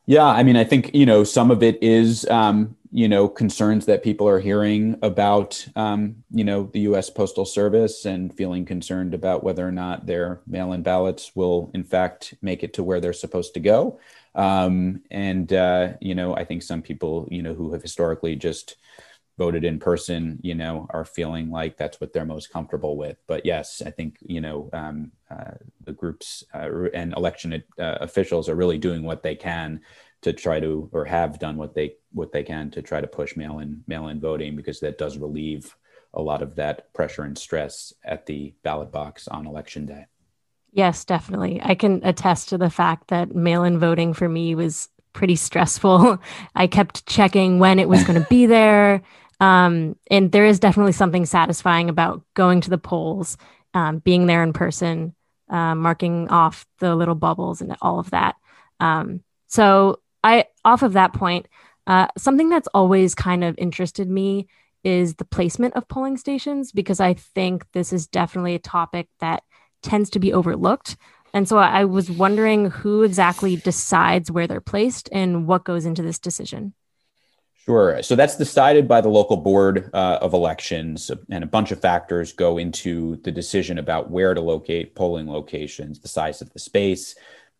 yeah, 0.07 0.27
I 0.27 0.43
mean, 0.43 0.57
I 0.57 0.65
think 0.65 0.95
you 0.95 1.07
know 1.07 1.25
some 1.25 1.51
of 1.51 1.63
it 1.63 1.83
is 1.83 2.27
um, 2.29 2.77
you 2.91 3.09
know 3.09 3.29
concerns 3.29 3.87
that 3.87 4.03
people 4.03 4.29
are 4.29 4.41
hearing 4.41 4.99
about 5.03 5.67
um, 5.77 6.17
you 6.31 6.45
know 6.45 6.69
the 6.73 6.81
U.S. 6.81 7.09
Postal 7.09 7.45
Service 7.45 8.05
and 8.05 8.35
feeling 8.35 8.65
concerned 8.65 9.15
about 9.15 9.45
whether 9.45 9.67
or 9.67 9.73
not 9.73 10.07
their 10.07 10.41
mail-in 10.47 10.83
ballots 10.83 11.33
will 11.35 11.71
in 11.75 11.85
fact 11.85 12.35
make 12.43 12.63
it 12.63 12.75
to 12.75 12.83
where 12.83 13.01
they're 13.01 13.13
supposed 13.13 13.55
to 13.55 13.61
go. 13.61 14.01
Um, 14.35 15.03
and 15.11 15.53
uh, 15.53 15.93
you 16.01 16.15
know, 16.15 16.35
I 16.35 16.45
think 16.45 16.63
some 16.63 16.83
people, 16.83 17.29
you 17.31 17.43
know, 17.43 17.55
who 17.55 17.73
have 17.73 17.83
historically 17.83 18.35
just 18.35 18.77
voted 19.39 19.65
in 19.65 19.79
person, 19.79 20.39
you 20.43 20.55
know, 20.55 20.87
are 20.91 21.05
feeling 21.05 21.51
like 21.51 21.77
that's 21.77 22.01
what 22.01 22.13
they're 22.13 22.25
most 22.25 22.51
comfortable 22.51 22.97
with. 22.97 23.17
But 23.27 23.47
yes, 23.47 23.83
I 23.85 23.91
think 23.91 24.19
you 24.23 24.41
know 24.41 24.69
um, 24.73 25.13
uh, 25.31 25.53
the 25.85 25.93
groups 25.93 26.45
uh, 26.55 26.69
and 26.95 27.15
election 27.15 27.63
uh, 27.79 27.99
officials 28.01 28.49
are 28.49 28.55
really 28.55 28.79
doing 28.79 29.05
what 29.05 29.23
they 29.23 29.35
can 29.35 29.81
to 30.23 30.33
try 30.33 30.61
to, 30.61 30.89
or 30.93 31.05
have 31.05 31.39
done 31.39 31.57
what 31.57 31.75
they 31.75 31.97
what 32.13 32.33
they 32.33 32.43
can 32.43 32.71
to 32.73 32.83
try 32.83 33.01
to 33.01 33.07
push 33.07 33.37
mail 33.37 33.59
in 33.59 33.83
mail 33.87 34.09
in 34.09 34.21
voting 34.21 34.57
because 34.57 34.81
that 34.81 34.99
does 34.99 35.19
relieve 35.19 35.77
a 36.15 36.23
lot 36.23 36.43
of 36.43 36.57
that 36.57 36.93
pressure 36.93 37.23
and 37.23 37.39
stress 37.39 37.93
at 38.05 38.27
the 38.27 38.55
ballot 38.63 38.93
box 38.93 39.29
on 39.29 39.47
election 39.47 39.87
day. 39.87 40.07
Yes, 40.75 41.05
definitely. 41.05 41.61
I 41.63 41.75
can 41.75 42.01
attest 42.03 42.49
to 42.49 42.59
the 42.59 42.71
fact 42.71 43.09
that 43.09 43.35
mail 43.35 43.63
in 43.63 43.79
voting 43.79 44.15
for 44.15 44.29
me 44.29 44.55
was 44.55 44.89
pretty 45.13 45.37
stressful. 45.37 46.19
I 46.55 46.67
kept 46.67 47.07
checking 47.07 47.59
when 47.59 47.79
it 47.79 47.89
was 47.89 48.05
going 48.05 48.21
to 48.21 48.29
be 48.29 48.47
there. 48.59 49.03
Um, 49.41 49.97
and 50.11 50.31
there 50.31 50.47
is 50.47 50.61
definitely 50.61 50.93
something 50.93 51.27
satisfying 51.27 51.89
about 51.89 52.23
going 52.35 52.61
to 52.61 52.71
the 52.71 52.79
polls, 52.79 53.37
um, 53.75 53.99
being 53.99 54.27
there 54.27 54.43
in 54.43 54.53
person, 54.53 55.15
uh, 55.49 55.75
marking 55.75 56.29
off 56.29 56.65
the 56.79 56.95
little 56.95 57.17
bubbles 57.17 57.61
and 57.61 57.77
all 57.83 57.99
of 57.99 58.11
that. 58.11 58.37
Um, 58.79 59.23
so, 59.49 60.01
I, 60.25 60.47
off 60.65 60.83
of 60.83 60.93
that 60.93 61.13
point, 61.13 61.49
uh, 61.89 62.07
something 62.17 62.49
that's 62.49 62.69
always 62.73 63.15
kind 63.15 63.43
of 63.43 63.59
interested 63.59 64.09
me 64.09 64.47
is 64.85 65.15
the 65.15 65.25
placement 65.25 65.75
of 65.75 65.89
polling 65.89 66.17
stations 66.17 66.73
because 66.73 67.01
I 67.01 67.15
think 67.15 67.67
this 67.73 67.93
is 67.93 68.07
definitely 68.07 68.55
a 68.55 68.61
topic 68.61 69.09
that 69.21 69.43
tends 69.83 70.11
to 70.11 70.19
be 70.19 70.33
overlooked. 70.33 70.97
And 71.35 71.49
so 71.49 71.57
I 71.57 71.85
was 71.85 72.11
wondering 72.11 72.71
who 72.71 73.03
exactly 73.03 73.57
decides 73.57 74.31
where 74.31 74.47
they're 74.47 74.61
placed 74.61 75.09
and 75.13 75.47
what 75.47 75.65
goes 75.65 75.87
into 75.87 76.03
this 76.03 76.19
decision. 76.19 76.75
Sure. 77.65 78.03
So 78.03 78.17
that's 78.17 78.37
decided 78.37 78.89
by 78.89 79.01
the 79.01 79.09
local 79.09 79.37
board 79.37 79.89
uh, 79.95 80.19
of 80.21 80.35
elections, 80.35 81.13
and 81.31 81.45
a 81.45 81.47
bunch 81.47 81.71
of 81.71 81.81
factors 81.81 82.33
go 82.33 82.59
into 82.59 83.17
the 83.23 83.31
decision 83.31 83.79
about 83.79 84.11
where 84.11 84.35
to 84.35 84.41
locate 84.41 84.97
polling 84.97 85.29
locations, 85.29 86.01
the 86.01 86.09
size 86.09 86.43
of 86.43 86.53
the 86.53 86.59
space. 86.59 87.15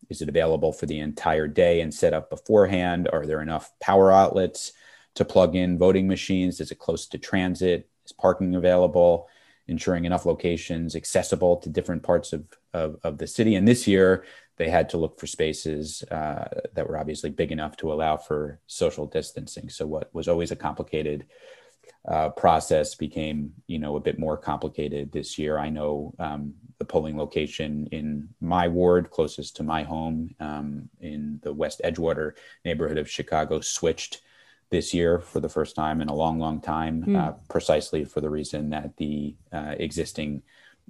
Is 0.09 0.21
it 0.21 0.27
available 0.27 0.73
for 0.73 0.87
the 0.87 0.99
entire 0.99 1.47
day 1.47 1.79
and 1.79 1.93
set 1.93 2.13
up 2.13 2.29
beforehand? 2.29 3.07
Are 3.13 3.25
there 3.25 3.41
enough 3.41 3.71
power 3.79 4.11
outlets 4.11 4.73
to 5.15 5.23
plug 5.23 5.55
in 5.55 5.77
voting 5.77 6.07
machines? 6.07 6.59
Is 6.59 6.69
it 6.69 6.79
close 6.79 7.07
to 7.07 7.17
transit? 7.17 7.89
Is 8.05 8.11
parking 8.11 8.55
available? 8.55 9.29
Ensuring 9.67 10.05
enough 10.05 10.25
locations 10.25 10.95
accessible 10.95 11.57
to 11.57 11.69
different 11.69 12.03
parts 12.03 12.33
of, 12.33 12.45
of, 12.73 12.97
of 13.03 13.17
the 13.17 13.27
city. 13.27 13.55
And 13.55 13.67
this 13.67 13.87
year, 13.87 14.25
they 14.57 14.69
had 14.69 14.89
to 14.89 14.97
look 14.97 15.19
for 15.19 15.27
spaces 15.27 16.03
uh, 16.11 16.47
that 16.73 16.87
were 16.87 16.97
obviously 16.97 17.29
big 17.29 17.51
enough 17.51 17.75
to 17.77 17.91
allow 17.91 18.17
for 18.17 18.59
social 18.67 19.07
distancing. 19.07 19.69
So 19.69 19.87
what 19.87 20.13
was 20.13 20.27
always 20.27 20.51
a 20.51 20.55
complicated 20.55 21.25
uh, 22.07 22.29
process 22.29 22.95
became, 22.95 23.53
you 23.67 23.79
know, 23.79 23.95
a 23.95 24.01
bit 24.01 24.19
more 24.19 24.37
complicated 24.37 25.11
this 25.11 25.37
year. 25.37 25.57
I 25.57 25.69
know 25.69 26.13
um, 26.19 26.53
the 26.77 26.85
polling 26.85 27.17
location 27.17 27.87
in 27.91 28.29
my 28.41 28.67
ward, 28.67 29.09
closest 29.09 29.55
to 29.55 29.63
my 29.63 29.83
home, 29.83 30.35
um, 30.39 30.89
in 30.99 31.39
the 31.43 31.53
West 31.53 31.81
Edgewater 31.83 32.33
neighborhood 32.65 32.97
of 32.97 33.09
Chicago, 33.09 33.61
switched 33.61 34.21
this 34.73 34.91
year 34.91 35.19
for 35.19 35.39
the 35.39 35.47
first 35.47 35.75
time 35.75 36.01
in 36.01 36.09
a 36.09 36.15
long, 36.15 36.39
long 36.39 36.59
time, 36.59 37.05
mm. 37.05 37.15
uh, 37.15 37.33
precisely 37.47 38.03
for 38.03 38.21
the 38.21 38.29
reason 38.29 38.71
that 38.71 38.97
the 38.97 39.35
uh, 39.53 39.75
existing 39.77 40.41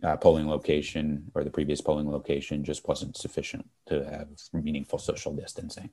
uh, 0.01 0.15
polling 0.15 0.47
location 0.47 1.29
or 1.35 1.43
the 1.43 1.49
previous 1.49 1.81
polling 1.81 2.09
location 2.09 2.63
just 2.63 2.87
wasn't 2.87 3.17
sufficient 3.17 3.69
to 3.85 3.95
have 4.05 4.29
meaningful 4.53 4.97
social 4.97 5.35
distancing. 5.35 5.89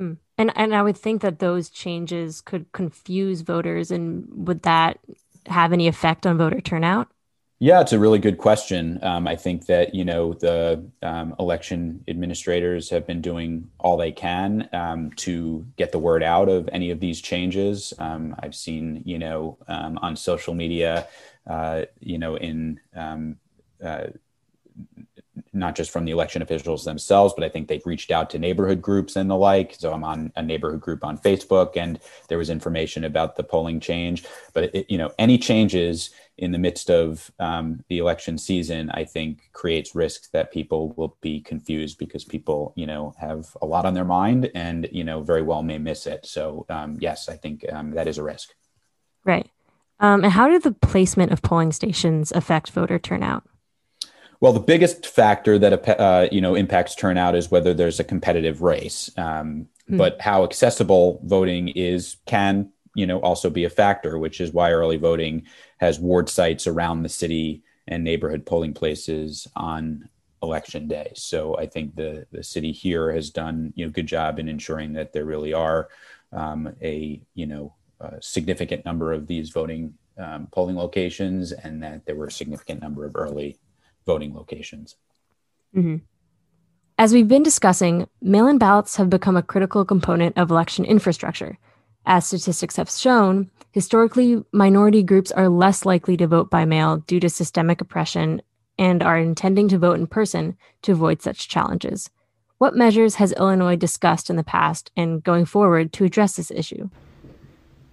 Mm. 0.00 0.16
And 0.38 0.50
and 0.56 0.74
I 0.74 0.82
would 0.82 0.96
think 0.96 1.20
that 1.20 1.40
those 1.40 1.68
changes 1.68 2.40
could 2.40 2.72
confuse 2.72 3.42
voters, 3.42 3.90
and 3.90 4.26
would 4.48 4.62
that 4.62 4.98
have 5.46 5.74
any 5.74 5.88
effect 5.88 6.26
on 6.26 6.38
voter 6.38 6.62
turnout? 6.62 7.08
Yeah, 7.62 7.82
it's 7.82 7.92
a 7.92 7.98
really 7.98 8.18
good 8.18 8.38
question. 8.38 8.98
Um, 9.02 9.28
I 9.28 9.36
think 9.36 9.66
that 9.66 9.94
you 9.94 10.02
know 10.02 10.32
the 10.32 10.82
um, 11.02 11.34
election 11.38 12.02
administrators 12.08 12.88
have 12.88 13.06
been 13.06 13.20
doing 13.20 13.70
all 13.78 13.98
they 13.98 14.12
can 14.12 14.66
um, 14.72 15.10
to 15.16 15.66
get 15.76 15.92
the 15.92 15.98
word 15.98 16.22
out 16.22 16.48
of 16.48 16.70
any 16.72 16.90
of 16.90 17.00
these 17.00 17.20
changes. 17.20 17.92
Um, 17.98 18.34
I've 18.38 18.54
seen 18.54 19.02
you 19.04 19.18
know 19.18 19.58
um, 19.68 19.98
on 19.98 20.16
social 20.16 20.54
media, 20.54 21.06
uh, 21.46 21.84
you 22.00 22.16
know 22.16 22.36
in 22.36 22.80
um, 22.96 23.36
uh, 23.84 24.06
not 25.52 25.74
just 25.74 25.90
from 25.90 26.04
the 26.04 26.12
election 26.12 26.42
officials 26.42 26.84
themselves, 26.84 27.34
but 27.34 27.44
I 27.44 27.48
think 27.48 27.66
they've 27.66 27.84
reached 27.84 28.10
out 28.10 28.30
to 28.30 28.38
neighborhood 28.38 28.80
groups 28.80 29.16
and 29.16 29.28
the 29.28 29.36
like. 29.36 29.74
So 29.78 29.92
I'm 29.92 30.04
on 30.04 30.32
a 30.36 30.42
neighborhood 30.42 30.80
group 30.80 31.04
on 31.04 31.18
Facebook, 31.18 31.76
and 31.76 31.98
there 32.28 32.38
was 32.38 32.50
information 32.50 33.04
about 33.04 33.36
the 33.36 33.42
polling 33.42 33.80
change. 33.80 34.24
But 34.52 34.74
it, 34.74 34.90
you 34.90 34.98
know, 34.98 35.10
any 35.18 35.38
changes 35.38 36.10
in 36.38 36.52
the 36.52 36.58
midst 36.58 36.90
of 36.90 37.30
um, 37.38 37.84
the 37.88 37.98
election 37.98 38.38
season, 38.38 38.90
I 38.90 39.04
think 39.04 39.50
creates 39.52 39.94
risks 39.94 40.28
that 40.28 40.52
people 40.52 40.94
will 40.96 41.16
be 41.20 41.40
confused 41.40 41.98
because 41.98 42.24
people, 42.24 42.72
you 42.76 42.86
know, 42.86 43.14
have 43.18 43.56
a 43.60 43.66
lot 43.66 43.84
on 43.84 43.94
their 43.94 44.04
mind 44.04 44.50
and 44.54 44.88
you 44.92 45.04
know 45.04 45.22
very 45.22 45.42
well 45.42 45.62
may 45.62 45.78
miss 45.78 46.06
it. 46.06 46.26
So 46.26 46.64
um, 46.68 46.96
yes, 47.00 47.28
I 47.28 47.36
think 47.36 47.64
um, 47.72 47.90
that 47.92 48.08
is 48.08 48.18
a 48.18 48.22
risk. 48.22 48.54
Right. 49.24 49.50
Um, 49.98 50.24
and 50.24 50.32
how 50.32 50.48
did 50.48 50.62
the 50.62 50.72
placement 50.72 51.30
of 51.30 51.42
polling 51.42 51.72
stations 51.72 52.32
affect 52.32 52.70
voter 52.70 52.98
turnout? 52.98 53.44
Well, 54.40 54.54
the 54.54 54.60
biggest 54.60 55.06
factor 55.06 55.58
that 55.58 56.00
uh, 56.00 56.28
you 56.32 56.40
know 56.40 56.54
impacts 56.54 56.94
turnout 56.94 57.34
is 57.34 57.50
whether 57.50 57.74
there's 57.74 58.00
a 58.00 58.04
competitive 58.04 58.62
race. 58.62 59.10
Um, 59.16 59.68
hmm. 59.86 59.98
But 59.98 60.20
how 60.20 60.44
accessible 60.44 61.20
voting 61.24 61.68
is 61.68 62.16
can 62.26 62.70
you 62.94 63.06
know 63.06 63.20
also 63.20 63.50
be 63.50 63.64
a 63.64 63.70
factor, 63.70 64.18
which 64.18 64.40
is 64.40 64.52
why 64.52 64.72
early 64.72 64.96
voting 64.96 65.46
has 65.78 66.00
ward 66.00 66.28
sites 66.28 66.66
around 66.66 67.02
the 67.02 67.08
city 67.08 67.62
and 67.86 68.02
neighborhood 68.02 68.46
polling 68.46 68.72
places 68.72 69.46
on 69.56 70.08
election 70.42 70.88
day. 70.88 71.12
So 71.16 71.58
I 71.58 71.66
think 71.66 71.94
the 71.94 72.26
the 72.32 72.42
city 72.42 72.72
here 72.72 73.12
has 73.12 73.28
done 73.28 73.74
you 73.76 73.84
know 73.84 73.92
good 73.92 74.06
job 74.06 74.38
in 74.38 74.48
ensuring 74.48 74.94
that 74.94 75.12
there 75.12 75.26
really 75.26 75.52
are 75.52 75.88
um, 76.32 76.74
a 76.80 77.20
you 77.34 77.46
know 77.46 77.74
a 78.00 78.22
significant 78.22 78.86
number 78.86 79.12
of 79.12 79.26
these 79.26 79.50
voting 79.50 79.92
um, 80.16 80.46
polling 80.50 80.76
locations, 80.76 81.52
and 81.52 81.82
that 81.82 82.06
there 82.06 82.16
were 82.16 82.28
a 82.28 82.32
significant 82.32 82.80
number 82.80 83.04
of 83.04 83.14
early 83.14 83.58
voting 84.10 84.34
locations. 84.34 84.96
Mm-hmm. 85.76 85.96
As 86.98 87.12
we've 87.14 87.28
been 87.28 87.42
discussing, 87.42 88.08
mail 88.20 88.46
in 88.48 88.58
ballots 88.58 88.96
have 88.96 89.08
become 89.08 89.36
a 89.36 89.42
critical 89.42 89.84
component 89.84 90.36
of 90.36 90.50
election 90.50 90.84
infrastructure. 90.84 91.58
As 92.04 92.26
statistics 92.26 92.76
have 92.76 92.90
shown, 92.90 93.50
historically, 93.70 94.42
minority 94.52 95.02
groups 95.02 95.30
are 95.30 95.48
less 95.48 95.86
likely 95.86 96.16
to 96.16 96.26
vote 96.26 96.50
by 96.50 96.64
mail 96.64 96.98
due 97.06 97.20
to 97.20 97.30
systemic 97.30 97.80
oppression 97.80 98.42
and 98.78 99.02
are 99.02 99.18
intending 99.18 99.68
to 99.68 99.78
vote 99.78 99.98
in 100.00 100.06
person 100.06 100.56
to 100.82 100.92
avoid 100.92 101.22
such 101.22 101.48
challenges. 101.48 102.10
What 102.58 102.74
measures 102.74 103.14
has 103.14 103.32
Illinois 103.32 103.76
discussed 103.76 104.28
in 104.28 104.36
the 104.36 104.44
past 104.44 104.90
and 104.96 105.22
going 105.22 105.44
forward 105.44 105.92
to 105.94 106.04
address 106.04 106.36
this 106.36 106.50
issue? 106.50 106.90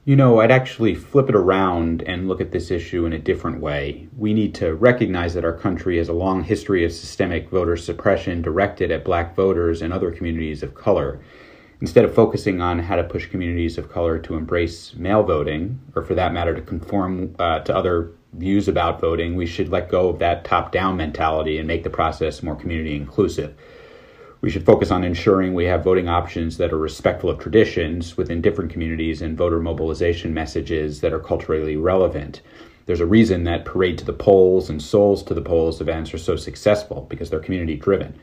You 0.08 0.16
know, 0.16 0.40
I'd 0.40 0.52
actually 0.52 0.96
flip 0.96 1.28
it 1.28 1.36
around 1.36 2.02
and 2.04 2.30
look 2.30 2.40
at 2.40 2.54
this 2.54 2.72
issue 2.72 3.06
in 3.06 3.12
a 3.12 3.20
different 3.20 3.60
way. 3.60 4.08
We 4.16 4.34
need 4.34 4.56
to 4.56 4.74
recognize 4.74 5.34
that 5.34 5.44
our 5.44 5.58
country 5.58 5.98
has 5.98 6.08
a 6.08 6.14
long 6.14 6.46
history 6.46 6.86
of 6.86 6.94
systemic 6.94 7.50
voter 7.50 7.76
suppression 7.76 8.42
directed 8.42 8.90
at 8.90 9.04
black 9.04 9.36
voters 9.36 9.82
and 9.82 9.92
other 9.92 10.10
communities 10.10 10.64
of 10.64 10.76
color. 10.76 11.20
Instead 11.82 12.06
of 12.06 12.16
focusing 12.16 12.62
on 12.62 12.80
how 12.80 12.96
to 12.96 13.04
push 13.04 13.26
communities 13.26 13.78
of 13.78 13.92
color 13.92 14.18
to 14.18 14.36
embrace 14.36 14.96
mail 14.96 15.24
voting, 15.24 15.78
or 15.94 16.06
for 16.06 16.16
that 16.16 16.32
matter, 16.32 16.56
to 16.56 16.62
conform 16.62 17.36
uh, 17.38 17.60
to 17.60 17.76
other 17.76 18.12
views 18.32 18.70
about 18.70 19.02
voting, 19.02 19.36
we 19.36 19.46
should 19.46 19.68
let 19.68 19.92
go 19.92 20.08
of 20.08 20.20
that 20.20 20.46
top 20.46 20.72
down 20.72 20.96
mentality 20.96 21.58
and 21.58 21.68
make 21.68 21.84
the 21.84 21.90
process 21.90 22.42
more 22.42 22.56
community 22.56 22.96
inclusive 22.96 23.54
we 24.42 24.50
should 24.50 24.66
focus 24.66 24.92
on 24.92 25.04
ensuring 25.04 25.54
we 25.54 25.66
have 25.66 25.84
voting 25.84 26.08
options 26.08 26.58
that 26.58 26.72
are 26.72 26.78
respectful 26.78 27.30
of 27.30 27.40
traditions 27.40 28.18
within 28.18 28.42
different 28.42 28.72
communities 28.72 29.22
and 29.22 29.38
voter 29.38 29.60
mobilization 29.60 30.34
messages 30.34 31.02
that 31.02 31.14
are 31.14 31.20
culturally 31.20 31.76
relevant. 31.76 32.42
There's 32.86 33.00
a 33.00 33.06
reason 33.06 33.44
that 33.46 33.66
Parade 33.66 33.98
to 33.98 34.06
the 34.06 34.14
Polls 34.14 34.70
and 34.70 34.82
Souls 34.82 35.24
to 35.24 35.34
the 35.34 35.42
Polls 35.42 35.82
events 35.82 36.14
are 36.14 36.20
so 36.20 36.36
successful 36.36 37.06
because 37.10 37.30
they're 37.30 37.40
community 37.40 37.76
driven. 37.76 38.18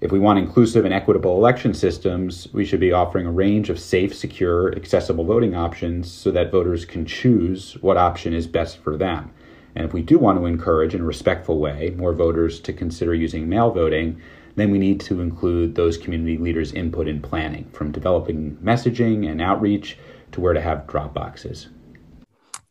If 0.00 0.12
we 0.12 0.18
want 0.18 0.38
inclusive 0.38 0.84
and 0.84 0.92
equitable 0.92 1.36
election 1.36 1.72
systems, 1.72 2.48
we 2.52 2.66
should 2.66 2.80
be 2.80 2.92
offering 2.92 3.26
a 3.26 3.32
range 3.32 3.70
of 3.70 3.80
safe, 3.80 4.14
secure, 4.14 4.74
accessible 4.76 5.24
voting 5.24 5.56
options 5.56 6.12
so 6.12 6.30
that 6.32 6.52
voters 6.52 6.84
can 6.84 7.06
choose 7.06 7.78
what 7.80 7.96
option 7.96 8.34
is 8.34 8.46
best 8.46 8.76
for 8.78 8.98
them. 8.98 9.32
And 9.74 9.86
if 9.86 9.94
we 9.94 10.02
do 10.02 10.18
want 10.18 10.38
to 10.38 10.46
encourage 10.46 10.94
in 10.94 11.00
a 11.00 11.04
respectful 11.04 11.58
way 11.58 11.94
more 11.96 12.12
voters 12.12 12.60
to 12.60 12.74
consider 12.74 13.14
using 13.14 13.48
mail 13.48 13.70
voting, 13.70 14.20
then 14.56 14.70
we 14.70 14.78
need 14.78 15.00
to 15.00 15.20
include 15.20 15.74
those 15.74 15.96
community 15.96 16.38
leaders' 16.38 16.72
input 16.72 17.06
in 17.06 17.20
planning, 17.20 17.68
from 17.72 17.92
developing 17.92 18.56
messaging 18.56 19.30
and 19.30 19.40
outreach 19.40 19.98
to 20.32 20.40
where 20.40 20.54
to 20.54 20.60
have 20.60 20.86
drop 20.86 21.14
boxes. 21.14 21.68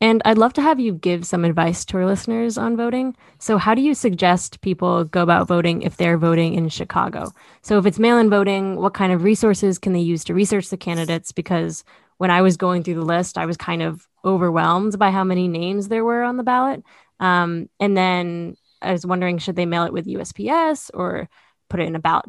And 0.02 0.22
I'd 0.26 0.38
love 0.38 0.52
to 0.54 0.62
have 0.62 0.80
you 0.80 0.94
give 0.94 1.26
some 1.26 1.46
advice 1.46 1.86
to 1.86 1.98
our 1.98 2.06
listeners 2.06 2.58
on 2.58 2.76
voting. 2.76 3.16
So, 3.40 3.58
how 3.58 3.74
do 3.74 3.82
you 3.82 3.94
suggest 3.94 4.62
people 4.62 5.06
go 5.06 5.22
about 5.22 5.48
voting 5.48 5.84
if 5.84 5.96
they're 5.96 6.18
voting 6.18 6.54
in 6.54 6.68
Chicago? 6.68 7.32
So, 7.62 7.78
if 7.78 7.86
it's 7.86 7.98
mail 7.98 8.18
in 8.18 8.30
voting, 8.30 8.76
what 8.76 8.94
kind 8.94 9.14
of 9.14 9.24
resources 9.24 9.80
can 9.80 9.94
they 9.94 10.02
use 10.02 10.24
to 10.26 10.34
research 10.34 10.70
the 10.70 10.78
candidates? 10.78 11.32
Because 11.32 11.86
when 12.18 12.30
I 12.30 12.42
was 12.42 12.58
going 12.58 12.84
through 12.84 12.96
the 12.96 13.02
list, 13.02 13.38
I 13.38 13.46
was 13.46 13.58
kind 13.58 13.82
of 13.82 14.06
overwhelmed 14.26 15.00
by 15.00 15.12
how 15.12 15.24
many 15.24 15.48
names 15.48 15.88
there 15.88 16.04
were 16.04 16.24
on 16.24 16.38
the 16.38 16.44
ballot. 16.44 16.84
Um, 17.20 17.70
and 17.80 17.96
then 17.96 18.58
I 18.82 18.92
was 18.92 19.06
wondering 19.06 19.38
should 19.38 19.56
they 19.56 19.66
mail 19.66 19.86
it 19.86 19.94
with 19.94 20.08
USPS 20.08 20.92
or 20.94 21.30
put 21.70 21.80
it 21.80 21.88
in 21.88 21.96
a 21.96 22.00
ballot? 22.00 22.26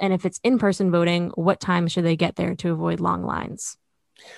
And 0.00 0.12
if 0.12 0.24
it's 0.24 0.40
in 0.42 0.58
person 0.58 0.90
voting, 0.90 1.30
what 1.34 1.60
time 1.60 1.88
should 1.88 2.04
they 2.04 2.16
get 2.16 2.36
there 2.36 2.54
to 2.56 2.72
avoid 2.72 3.00
long 3.00 3.24
lines? 3.24 3.76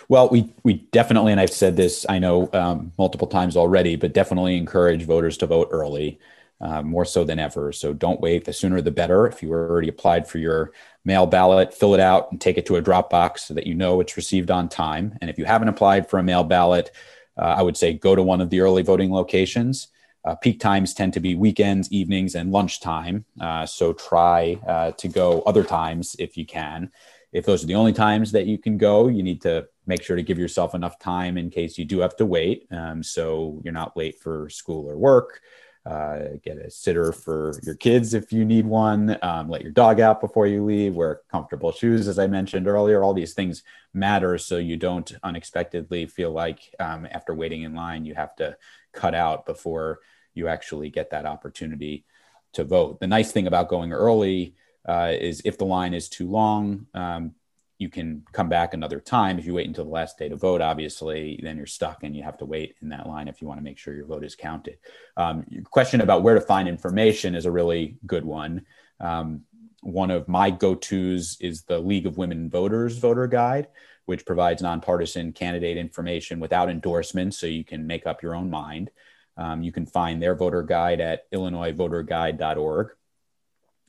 Well, 0.09 0.29
we 0.29 0.53
we 0.63 0.75
definitely, 0.93 1.33
and 1.33 1.41
I've 1.41 1.53
said 1.53 1.77
this, 1.77 2.07
I 2.09 2.19
know 2.19 2.49
um, 2.53 2.93
multiple 2.99 3.29
times 3.29 3.57
already, 3.57 3.97
but 3.97 4.15
definitely 4.15 4.57
encourage 4.57 5.05
voters 5.05 5.37
to 5.39 5.47
vote 5.47 5.69
early, 5.71 6.19
uh, 6.61 6.83
more 6.83 7.05
so 7.05 7.25
than 7.25 7.39
ever. 7.39 7.73
So 7.73 7.93
don't 7.93 8.21
wait. 8.21 8.45
The 8.45 8.53
sooner 8.53 8.81
the 8.81 8.91
better. 8.91 9.27
If 9.27 9.43
you 9.43 9.53
already 9.53 9.89
applied 9.89 10.27
for 10.27 10.39
your 10.39 10.73
mail 11.05 11.27
ballot, 11.27 11.75
fill 11.75 11.95
it 11.95 12.01
out 12.01 12.33
and 12.33 12.41
take 12.41 12.59
it 12.59 12.67
to 12.67 12.77
a 12.77 12.83
drop 12.83 13.11
box 13.11 13.45
so 13.45 13.55
that 13.55 13.67
you 13.67 13.75
know 13.75 14.01
it's 14.01 14.17
received 14.17 14.51
on 14.51 14.69
time. 14.69 15.17
And 15.21 15.31
if 15.31 15.39
you 15.39 15.45
haven't 15.45 15.69
applied 15.69 16.09
for 16.09 16.19
a 16.19 16.23
mail 16.23 16.43
ballot, 16.43 16.91
uh, 17.37 17.55
I 17.59 17.63
would 17.63 17.77
say 17.77 17.93
go 17.93 18.17
to 18.17 18.23
one 18.23 18.41
of 18.41 18.51
the 18.51 18.61
early 18.61 18.83
voting 18.83 19.13
locations. 19.13 19.89
Uh, 20.27 20.35
peak 20.35 20.59
times 20.59 20.93
tend 20.93 21.13
to 21.13 21.21
be 21.21 21.37
weekends, 21.37 21.91
evenings, 21.93 22.35
and 22.35 22.51
lunchtime. 22.51 23.25
Uh, 23.41 23.65
so 23.65 23.93
try 23.93 24.59
uh, 24.67 24.91
to 24.93 25.07
go 25.07 25.41
other 25.43 25.63
times 25.63 26.17
if 26.19 26.37
you 26.37 26.45
can. 26.45 26.91
If 27.33 27.47
those 27.47 27.63
are 27.63 27.69
the 27.69 27.77
only 27.77 27.93
times 27.93 28.33
that 28.33 28.47
you 28.47 28.59
can 28.59 28.77
go, 28.77 29.07
you 29.07 29.23
need 29.23 29.41
to 29.43 29.69
make 29.87 30.03
sure 30.03 30.17
to 30.17 30.25
give 30.25 30.39
yourself 30.39 30.75
enough 30.75 30.99
time 30.99 31.39
in 31.39 31.49
case 31.49 31.79
you 31.79 31.85
do 31.85 32.01
have 32.01 32.17
to 32.17 32.27
wait. 32.27 32.67
Um, 32.73 33.05
so 33.05 33.61
you're 33.63 33.73
not 33.73 33.97
late 33.97 34.19
for 34.19 34.49
school 34.49 34.91
or 34.91 34.97
work. 34.97 35.43
Uh, 35.85 36.31
get 36.43 36.59
a 36.59 36.69
sitter 36.69 37.13
for 37.13 37.53
your 37.63 37.77
kids 37.77 38.13
if 38.13 38.33
you 38.33 38.45
need 38.45 38.67
one. 38.67 39.17
Um, 39.23 39.49
let 39.49 39.63
your 39.63 39.71
dog 39.71 40.01
out 40.01 40.21
before 40.21 40.49
you 40.49 40.65
leave. 40.65 40.95
Wear 40.95 41.21
comfortable 41.31 41.71
shoes, 41.71 42.09
as 42.09 42.19
I 42.19 42.27
mentioned 42.27 42.67
earlier. 42.67 43.05
All 43.05 43.15
these 43.15 43.35
things 43.35 43.63
matter 43.95 44.37
so 44.39 44.57
you 44.57 44.77
don't 44.77 45.13
unexpectedly 45.23 46.07
feel 46.07 46.33
like 46.33 46.75
um, 46.81 47.07
after 47.09 47.33
waiting 47.33 47.63
in 47.63 47.77
line, 47.77 48.05
you 48.05 48.17
have 48.17 48.35
to 48.37 48.57
cut 48.93 49.15
out 49.15 49.47
before 49.47 50.01
you 50.37 50.49
actually 50.49 50.91
get 50.91 51.11
that 51.11 51.27
opportunity 51.27 52.05
to 52.53 52.65
vote. 52.65 53.01
The 53.01 53.07
nice 53.07 53.33
thing 53.33 53.47
about 53.47 53.69
going 53.69 53.93
early 53.93 54.55
uh, 54.87 55.13
is 55.19 55.43
if 55.45 55.59
the 55.59 55.65
line 55.65 55.95
is 55.95 56.09
too 56.09 56.29
long, 56.29 56.87
um, 56.95 57.35
you 57.79 57.89
can 57.91 58.25
come 58.33 58.49
back 58.49 58.73
another 58.73 59.01
time. 59.01 59.39
If 59.39 59.45
you 59.45 59.55
wait 59.55 59.67
until 59.67 59.85
the 59.85 59.91
last 59.91 60.19
day 60.19 60.29
to 60.29 60.37
vote, 60.37 60.63
obviously, 60.63 61.39
then 61.43 61.57
you're 61.57 61.67
stuck 61.67 62.03
and 62.03 62.17
you 62.17 62.23
have 62.23 62.39
to 62.39 62.47
wait 62.47 62.77
in 62.81 62.89
that 62.89 63.07
line 63.07 63.29
if 63.29 63.43
you 63.43 63.49
want 63.49 63.59
to 63.59 63.65
make 63.65 63.77
sure 63.77 63.95
your 63.95 64.07
vote 64.07 64.25
is 64.25 64.35
counted. 64.35 64.79
Um, 65.17 65.45
your 65.49 65.65
question 65.65 66.01
about 66.01 66.23
where 66.23 66.35
to 66.35 66.41
find 66.41 66.69
information 66.69 67.35
is 67.35 67.45
a 67.45 67.51
really 67.51 67.97
good 68.07 68.25
one. 68.25 68.65
Um, 69.01 69.43
one 69.83 70.11
of 70.11 70.27
my 70.27 70.51
go 70.51 70.75
tos 70.75 71.37
is 71.41 71.63
the 71.63 71.79
League 71.79 72.07
of 72.07 72.17
Women 72.17 72.49
Voters 72.49 72.99
voter 72.99 73.27
guide, 73.27 73.69
which 74.07 74.25
provides 74.25 74.63
nonpartisan 74.63 75.33
candidate 75.33 75.77
information 75.77 76.41
without 76.41 76.71
endorsements 76.71 77.39
so 77.39 77.47
you 77.47 77.65
can 77.65 77.87
make 77.87 78.07
up 78.07 78.23
your 78.23 78.35
own 78.35 78.49
mind. 78.49 78.91
Um, 79.37 79.63
you 79.63 79.73
can 79.73 79.87
find 79.87 80.23
their 80.23 80.35
voter 80.35 80.63
guide 80.63 81.01
at 81.01 81.31
illinoisvoterguide.org. 81.33 82.91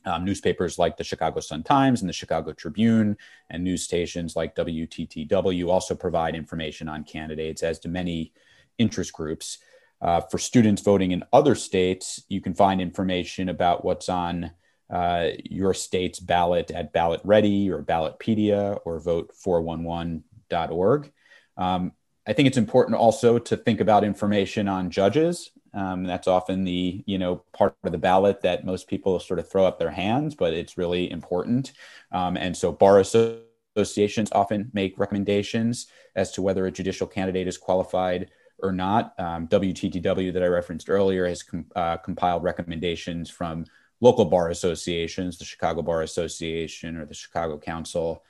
Um, 0.04 0.24
newspapers 0.24 0.78
like 0.78 0.96
the 0.96 1.04
Chicago 1.04 1.40
Sun 1.40 1.64
Times 1.64 2.00
and 2.00 2.08
the 2.08 2.14
Chicago 2.14 2.52
Tribune 2.52 3.16
and 3.50 3.64
news 3.64 3.82
stations 3.82 4.36
like 4.36 4.54
WTTW 4.54 5.68
also 5.68 5.94
provide 5.94 6.34
information 6.34 6.88
on 6.88 7.04
candidates, 7.04 7.62
as 7.62 7.78
do 7.78 7.88
many 7.88 8.32
interest 8.78 9.12
groups. 9.12 9.58
Uh, 10.00 10.20
for 10.20 10.38
students 10.38 10.82
voting 10.82 11.10
in 11.10 11.24
other 11.32 11.54
states, 11.54 12.22
you 12.28 12.40
can 12.40 12.54
find 12.54 12.80
information 12.80 13.48
about 13.48 13.84
what's 13.84 14.08
on 14.08 14.52
uh, 14.90 15.28
your 15.44 15.74
state's 15.74 16.20
ballot 16.20 16.70
at 16.70 16.92
Ballot 16.92 17.20
Ready 17.24 17.70
or 17.70 17.82
Ballotpedia 17.82 18.78
or 18.84 19.00
vote411.org. 19.00 21.12
Um, 21.56 21.92
I 22.28 22.34
think 22.34 22.46
it's 22.46 22.58
important 22.58 22.98
also 22.98 23.38
to 23.38 23.56
think 23.56 23.80
about 23.80 24.04
information 24.04 24.68
on 24.68 24.90
judges. 24.90 25.50
Um, 25.72 26.04
that's 26.04 26.28
often 26.28 26.64
the 26.64 27.02
you 27.06 27.18
know 27.18 27.42
part 27.52 27.74
of 27.84 27.92
the 27.92 27.98
ballot 27.98 28.42
that 28.42 28.66
most 28.66 28.86
people 28.86 29.18
sort 29.18 29.40
of 29.40 29.48
throw 29.48 29.64
up 29.64 29.78
their 29.78 29.90
hands, 29.90 30.34
but 30.34 30.52
it's 30.52 30.76
really 30.76 31.10
important. 31.10 31.72
Um, 32.12 32.36
and 32.36 32.54
so 32.54 32.70
bar 32.70 33.00
associations 33.00 34.30
often 34.32 34.70
make 34.74 34.98
recommendations 34.98 35.86
as 36.16 36.30
to 36.32 36.42
whether 36.42 36.66
a 36.66 36.70
judicial 36.70 37.06
candidate 37.06 37.48
is 37.48 37.56
qualified 37.56 38.30
or 38.58 38.72
not. 38.72 39.14
Um, 39.18 39.48
WTTW 39.48 40.30
that 40.34 40.42
I 40.42 40.48
referenced 40.48 40.90
earlier 40.90 41.26
has 41.26 41.42
com- 41.42 41.66
uh, 41.74 41.96
compiled 41.96 42.42
recommendations 42.42 43.30
from 43.30 43.64
local 44.00 44.26
bar 44.26 44.50
associations, 44.50 45.38
the 45.38 45.44
Chicago 45.46 45.80
Bar 45.80 46.02
Association 46.02 46.98
or 46.98 47.06
the 47.06 47.14
Chicago 47.14 47.56
Council 47.56 48.22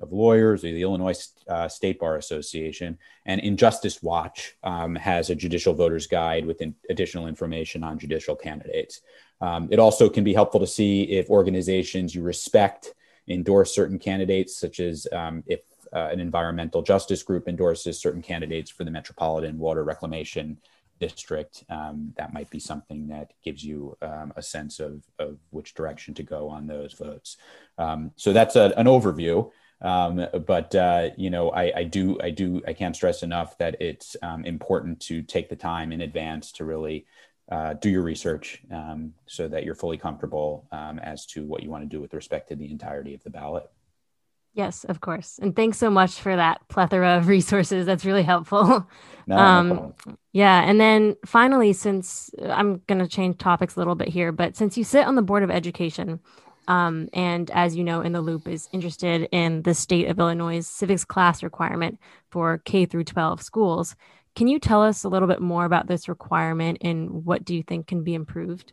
of 0.00 0.12
Lawyers 0.12 0.64
or 0.64 0.72
the 0.72 0.82
Illinois 0.82 1.28
uh, 1.48 1.68
State 1.68 1.98
Bar 1.98 2.16
Association. 2.16 2.98
And 3.26 3.40
Injustice 3.40 4.02
Watch 4.02 4.56
um, 4.62 4.94
has 4.96 5.30
a 5.30 5.34
judicial 5.34 5.74
voters 5.74 6.06
guide 6.06 6.46
with 6.46 6.60
in 6.60 6.74
additional 6.90 7.26
information 7.26 7.84
on 7.84 7.98
judicial 7.98 8.36
candidates. 8.36 9.00
Um, 9.40 9.68
it 9.70 9.78
also 9.78 10.08
can 10.08 10.24
be 10.24 10.34
helpful 10.34 10.60
to 10.60 10.66
see 10.66 11.02
if 11.02 11.30
organizations 11.30 12.14
you 12.14 12.22
respect 12.22 12.94
endorse 13.28 13.74
certain 13.74 13.98
candidates, 13.98 14.58
such 14.58 14.80
as 14.80 15.06
um, 15.12 15.42
if 15.46 15.60
uh, 15.92 16.08
an 16.10 16.20
environmental 16.20 16.82
justice 16.82 17.22
group 17.22 17.48
endorses 17.48 18.00
certain 18.00 18.22
candidates 18.22 18.70
for 18.70 18.84
the 18.84 18.90
Metropolitan 18.90 19.58
Water 19.58 19.84
Reclamation 19.84 20.58
District. 21.00 21.64
Um, 21.68 22.12
that 22.16 22.32
might 22.32 22.50
be 22.50 22.58
something 22.58 23.08
that 23.08 23.32
gives 23.44 23.64
you 23.64 23.96
um, 24.02 24.32
a 24.36 24.42
sense 24.42 24.80
of, 24.80 25.02
of 25.18 25.38
which 25.50 25.74
direction 25.74 26.14
to 26.14 26.22
go 26.22 26.48
on 26.48 26.66
those 26.66 26.94
votes. 26.94 27.36
Um, 27.78 28.12
so 28.16 28.32
that's 28.32 28.56
a, 28.56 28.72
an 28.76 28.86
overview. 28.86 29.50
Um, 29.84 30.26
but 30.46 30.74
uh, 30.74 31.10
you 31.16 31.28
know, 31.28 31.50
I, 31.50 31.72
I, 31.76 31.84
do, 31.84 32.18
I 32.20 32.30
do, 32.30 32.62
I 32.66 32.72
can't 32.72 32.96
stress 32.96 33.22
enough 33.22 33.58
that 33.58 33.80
it's 33.80 34.16
um, 34.22 34.44
important 34.46 34.98
to 35.00 35.22
take 35.22 35.50
the 35.50 35.56
time 35.56 35.92
in 35.92 36.00
advance 36.00 36.50
to 36.52 36.64
really 36.64 37.06
uh, 37.52 37.74
do 37.74 37.90
your 37.90 38.02
research 38.02 38.62
um, 38.72 39.12
so 39.26 39.46
that 39.46 39.64
you're 39.64 39.74
fully 39.74 39.98
comfortable 39.98 40.66
um, 40.72 40.98
as 40.98 41.26
to 41.26 41.44
what 41.44 41.62
you 41.62 41.68
want 41.68 41.84
to 41.84 41.88
do 41.88 42.00
with 42.00 42.14
respect 42.14 42.48
to 42.48 42.56
the 42.56 42.70
entirety 42.70 43.14
of 43.14 43.22
the 43.22 43.30
ballot. 43.30 43.70
Yes, 44.54 44.84
of 44.84 45.00
course. 45.00 45.38
And 45.42 45.54
thanks 45.54 45.78
so 45.78 45.90
much 45.90 46.20
for 46.20 46.34
that 46.34 46.66
plethora 46.68 47.18
of 47.18 47.26
resources. 47.26 47.86
That's 47.86 48.04
really 48.04 48.22
helpful. 48.22 48.88
No, 49.26 49.38
um, 49.38 49.68
no 49.70 49.94
yeah. 50.34 50.68
And 50.68 50.78
then 50.78 51.16
finally, 51.24 51.72
since 51.72 52.30
I'm 52.46 52.82
going 52.86 52.98
to 52.98 53.08
change 53.08 53.38
topics 53.38 53.74
a 53.74 53.78
little 53.78 53.94
bit 53.94 54.08
here, 54.08 54.32
but 54.32 54.54
since 54.54 54.76
you 54.76 54.84
sit 54.84 55.06
on 55.06 55.14
the 55.14 55.22
Board 55.22 55.42
of 55.42 55.50
Education, 55.50 56.20
um, 56.68 57.08
and 57.12 57.50
as 57.50 57.76
you 57.76 57.84
know, 57.84 58.00
in 58.00 58.12
the 58.12 58.20
loop 58.20 58.48
is 58.48 58.68
interested 58.72 59.28
in 59.32 59.62
the 59.62 59.74
state 59.74 60.08
of 60.08 60.18
Illinois' 60.18 60.66
civics 60.66 61.04
class 61.04 61.42
requirement 61.42 61.98
for 62.30 62.58
K 62.58 62.86
through 62.86 63.04
12 63.04 63.42
schools. 63.42 63.96
Can 64.34 64.48
you 64.48 64.58
tell 64.58 64.82
us 64.82 65.04
a 65.04 65.08
little 65.08 65.28
bit 65.28 65.40
more 65.40 65.64
about 65.64 65.86
this 65.86 66.08
requirement 66.08 66.78
and 66.80 67.24
what 67.24 67.44
do 67.44 67.54
you 67.54 67.62
think 67.62 67.86
can 67.86 68.02
be 68.02 68.14
improved? 68.14 68.72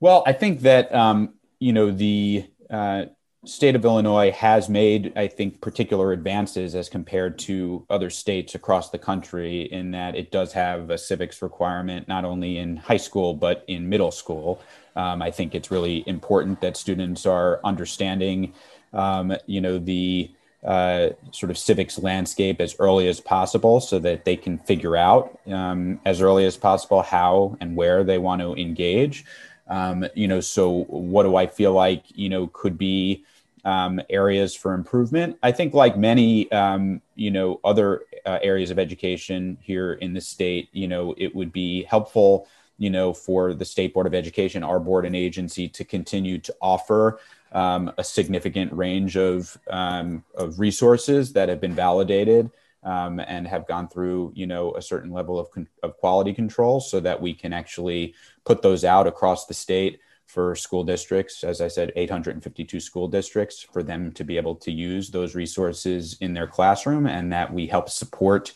Well, 0.00 0.22
I 0.26 0.32
think 0.32 0.60
that 0.60 0.94
um, 0.94 1.34
you 1.58 1.72
know 1.72 1.90
the 1.90 2.46
uh, 2.68 3.06
state 3.46 3.76
of 3.76 3.84
Illinois 3.84 4.32
has 4.32 4.68
made, 4.68 5.12
I 5.16 5.28
think, 5.28 5.60
particular 5.60 6.12
advances 6.12 6.74
as 6.74 6.88
compared 6.88 7.38
to 7.40 7.86
other 7.88 8.10
states 8.10 8.54
across 8.54 8.90
the 8.90 8.98
country 8.98 9.62
in 9.62 9.92
that 9.92 10.16
it 10.16 10.30
does 10.30 10.52
have 10.52 10.90
a 10.90 10.98
civics 10.98 11.40
requirement 11.42 12.08
not 12.08 12.24
only 12.24 12.58
in 12.58 12.76
high 12.76 12.96
school 12.96 13.34
but 13.34 13.64
in 13.68 13.88
middle 13.88 14.10
school. 14.10 14.60
Um, 14.96 15.22
I 15.22 15.30
think 15.30 15.54
it's 15.54 15.70
really 15.70 16.02
important 16.06 16.60
that 16.62 16.76
students 16.76 17.26
are 17.26 17.60
understanding, 17.62 18.54
um, 18.92 19.36
you 19.46 19.60
know, 19.60 19.78
the 19.78 20.30
uh, 20.64 21.10
sort 21.30 21.50
of 21.50 21.58
civics 21.58 21.98
landscape 21.98 22.60
as 22.60 22.74
early 22.80 23.06
as 23.06 23.20
possible 23.20 23.78
so 23.78 23.98
that 24.00 24.24
they 24.24 24.36
can 24.36 24.58
figure 24.58 24.96
out 24.96 25.38
um, 25.46 26.00
as 26.04 26.20
early 26.20 26.44
as 26.44 26.56
possible 26.56 27.02
how 27.02 27.56
and 27.60 27.76
where 27.76 28.02
they 28.02 28.18
want 28.18 28.40
to 28.40 28.54
engage. 28.54 29.24
Um, 29.68 30.06
you 30.14 30.26
know, 30.26 30.40
so 30.40 30.84
what 30.88 31.24
do 31.24 31.36
I 31.36 31.46
feel 31.46 31.72
like, 31.72 32.04
you 32.14 32.28
know, 32.28 32.48
could 32.48 32.78
be 32.78 33.24
um, 33.64 34.00
areas 34.10 34.54
for 34.54 34.74
improvement? 34.74 35.38
I 35.42 35.52
think, 35.52 35.74
like 35.74 35.96
many, 35.96 36.50
um, 36.52 37.02
you 37.16 37.30
know, 37.30 37.60
other 37.64 38.02
uh, 38.24 38.38
areas 38.42 38.70
of 38.70 38.78
education 38.78 39.58
here 39.60 39.94
in 39.94 40.14
the 40.14 40.20
state, 40.20 40.68
you 40.72 40.88
know, 40.88 41.14
it 41.18 41.34
would 41.34 41.52
be 41.52 41.82
helpful 41.84 42.48
you 42.78 42.90
know, 42.90 43.12
for 43.12 43.54
the 43.54 43.64
State 43.64 43.94
Board 43.94 44.06
of 44.06 44.14
Education, 44.14 44.62
our 44.62 44.78
board 44.78 45.06
and 45.06 45.16
agency, 45.16 45.68
to 45.68 45.84
continue 45.84 46.38
to 46.38 46.54
offer 46.60 47.20
um, 47.52 47.92
a 47.98 48.04
significant 48.04 48.72
range 48.72 49.16
of, 49.16 49.56
um, 49.70 50.24
of 50.34 50.58
resources 50.60 51.32
that 51.32 51.48
have 51.48 51.60
been 51.60 51.74
validated 51.74 52.50
um, 52.82 53.18
and 53.20 53.46
have 53.46 53.66
gone 53.66 53.88
through, 53.88 54.32
you 54.34 54.46
know, 54.46 54.74
a 54.74 54.82
certain 54.82 55.10
level 55.10 55.38
of, 55.38 55.50
con- 55.50 55.68
of 55.82 55.96
quality 55.96 56.32
control 56.32 56.80
so 56.80 57.00
that 57.00 57.20
we 57.20 57.32
can 57.32 57.52
actually 57.52 58.14
put 58.44 58.62
those 58.62 58.84
out 58.84 59.06
across 59.06 59.46
the 59.46 59.54
state 59.54 60.00
for 60.26 60.54
school 60.54 60.84
districts, 60.84 61.44
as 61.44 61.60
I 61.60 61.68
said, 61.68 61.92
852 61.96 62.80
school 62.80 63.08
districts, 63.08 63.62
for 63.62 63.82
them 63.82 64.12
to 64.12 64.24
be 64.24 64.36
able 64.36 64.56
to 64.56 64.72
use 64.72 65.10
those 65.10 65.34
resources 65.34 66.16
in 66.20 66.34
their 66.34 66.48
classroom 66.48 67.06
and 67.06 67.32
that 67.32 67.52
we 67.52 67.66
help 67.66 67.88
support 67.88 68.52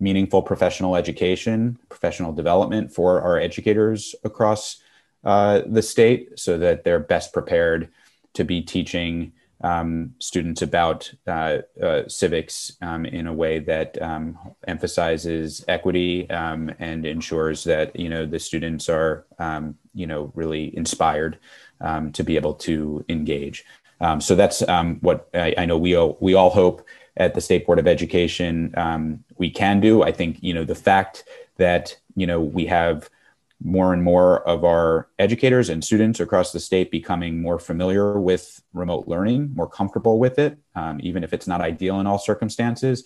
meaningful 0.00 0.42
professional 0.42 0.96
education, 0.96 1.78
professional 1.88 2.32
development 2.32 2.92
for 2.92 3.22
our 3.22 3.38
educators 3.38 4.14
across 4.24 4.82
uh, 5.24 5.62
the 5.66 5.82
state 5.82 6.38
so 6.38 6.58
that 6.58 6.84
they're 6.84 6.98
best 6.98 7.32
prepared 7.32 7.88
to 8.34 8.44
be 8.44 8.60
teaching 8.60 9.32
um, 9.62 10.14
students 10.18 10.60
about 10.60 11.10
uh, 11.26 11.58
uh, 11.82 12.06
civics 12.06 12.76
um, 12.82 13.06
in 13.06 13.26
a 13.26 13.32
way 13.32 13.58
that 13.60 14.00
um, 14.02 14.38
emphasizes 14.68 15.64
equity 15.68 16.28
um, 16.28 16.70
and 16.78 17.06
ensures 17.06 17.64
that 17.64 17.98
you 17.98 18.10
know 18.10 18.26
the 18.26 18.38
students 18.38 18.90
are 18.90 19.24
um, 19.38 19.74
you 19.94 20.06
know 20.06 20.30
really 20.34 20.76
inspired 20.76 21.38
um, 21.80 22.12
to 22.12 22.22
be 22.22 22.36
able 22.36 22.54
to 22.54 23.04
engage. 23.08 23.64
So 24.20 24.34
that's 24.34 24.62
what 25.00 25.28
I, 25.34 25.54
I, 25.58 25.66
know 25.66 25.78
we 25.78 25.94
all, 25.94 26.16
we 26.20 26.34
all 26.34 26.50
hope 26.50 26.86
at 27.16 27.34
the 27.34 27.40
State 27.40 27.66
Board 27.66 27.78
of 27.78 27.86
Education 27.86 28.74
um, 28.76 29.24
we 29.38 29.50
can 29.50 29.80
do. 29.80 30.02
I 30.02 30.12
think 30.12 30.38
you 30.42 30.54
know 30.54 30.64
the 30.64 30.74
fact 30.74 31.24
that 31.56 31.96
you 32.16 32.26
know 32.26 32.40
we 32.40 32.66
have 32.66 33.08
more 33.62 33.92
and 33.92 34.02
more 34.02 34.46
of 34.46 34.64
our 34.64 35.08
educators 35.18 35.68
and 35.70 35.82
students 35.82 36.20
across 36.20 36.52
the 36.52 36.60
state 36.60 36.90
becoming 36.90 37.40
more 37.40 37.58
familiar 37.58 38.20
with 38.20 38.62
remote 38.74 39.08
learning, 39.08 39.52
more 39.54 39.68
comfortable 39.68 40.18
with 40.18 40.38
it, 40.38 40.58
um, 40.74 41.00
even 41.02 41.24
if 41.24 41.32
it's 41.32 41.46
not 41.46 41.60
ideal 41.60 42.00
in 42.00 42.06
all 42.06 42.18
circumstances, 42.18 43.04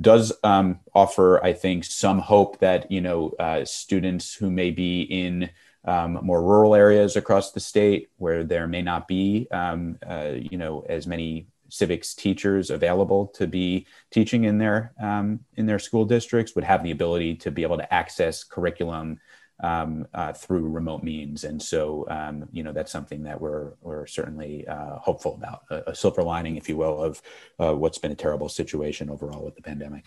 does 0.00 0.32
um, 0.44 0.78
offer, 0.94 1.42
I 1.42 1.54
think, 1.54 1.84
some 1.84 2.18
hope 2.18 2.58
that 2.60 2.90
you 2.90 3.00
know 3.00 3.30
uh, 3.38 3.64
students 3.64 4.34
who 4.34 4.50
may 4.50 4.70
be 4.70 5.02
in 5.02 5.50
um, 5.86 6.18
more 6.22 6.42
rural 6.42 6.74
areas 6.74 7.16
across 7.16 7.52
the 7.52 7.60
state 7.60 8.10
where 8.16 8.44
there 8.44 8.66
may 8.66 8.82
not 8.82 9.06
be, 9.06 9.46
um, 9.50 9.98
uh, 10.06 10.32
you 10.34 10.58
know, 10.58 10.84
as 10.88 11.06
many 11.06 11.46
civics 11.68 12.14
teachers 12.14 12.70
available 12.70 13.26
to 13.26 13.46
be 13.46 13.86
teaching 14.10 14.44
in 14.44 14.58
their 14.58 14.92
um, 15.00 15.40
in 15.56 15.66
their 15.66 15.78
school 15.78 16.04
districts 16.04 16.54
would 16.54 16.64
have 16.64 16.82
the 16.82 16.90
ability 16.90 17.34
to 17.34 17.50
be 17.50 17.62
able 17.62 17.76
to 17.76 17.94
access 17.94 18.44
curriculum 18.44 19.18
um, 19.62 20.06
uh, 20.12 20.32
through 20.32 20.68
remote 20.68 21.02
means, 21.02 21.44
and 21.44 21.62
so 21.62 22.06
um, 22.10 22.48
you 22.52 22.62
know 22.62 22.72
that's 22.72 22.92
something 22.92 23.22
that 23.22 23.40
we're 23.40 23.72
we're 23.80 24.06
certainly 24.06 24.66
uh, 24.66 24.98
hopeful 24.98 25.34
about 25.34 25.62
a, 25.70 25.90
a, 25.90 25.94
silver 25.94 26.22
lining, 26.22 26.56
if 26.56 26.68
you 26.68 26.76
will, 26.76 27.02
of 27.02 27.22
uh, 27.58 27.74
what's 27.74 27.98
been 27.98 28.12
a 28.12 28.16
terrible 28.16 28.48
situation 28.48 29.08
overall 29.08 29.44
with 29.44 29.56
the 29.56 29.62
pandemic. 29.62 30.04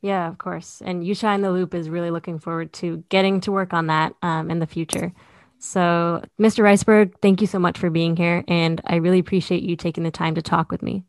Yeah, 0.00 0.28
of 0.28 0.38
course, 0.38 0.80
and 0.84 1.04
you 1.04 1.14
shine 1.14 1.40
the 1.40 1.50
loop 1.50 1.74
is 1.74 1.90
really 1.90 2.10
looking 2.10 2.38
forward 2.38 2.72
to 2.74 3.02
getting 3.08 3.40
to 3.42 3.52
work 3.52 3.72
on 3.72 3.88
that 3.88 4.14
um, 4.22 4.50
in 4.50 4.60
the 4.60 4.66
future. 4.66 5.12
So, 5.58 6.22
Mr. 6.40 6.62
Reisberg, 6.62 7.14
thank 7.20 7.40
you 7.40 7.48
so 7.48 7.58
much 7.58 7.78
for 7.78 7.90
being 7.90 8.16
here, 8.16 8.44
and 8.46 8.80
I 8.84 8.96
really 8.96 9.18
appreciate 9.18 9.62
you 9.62 9.74
taking 9.74 10.04
the 10.04 10.12
time 10.12 10.36
to 10.36 10.42
talk 10.42 10.70
with 10.70 10.82
me. 10.82 11.02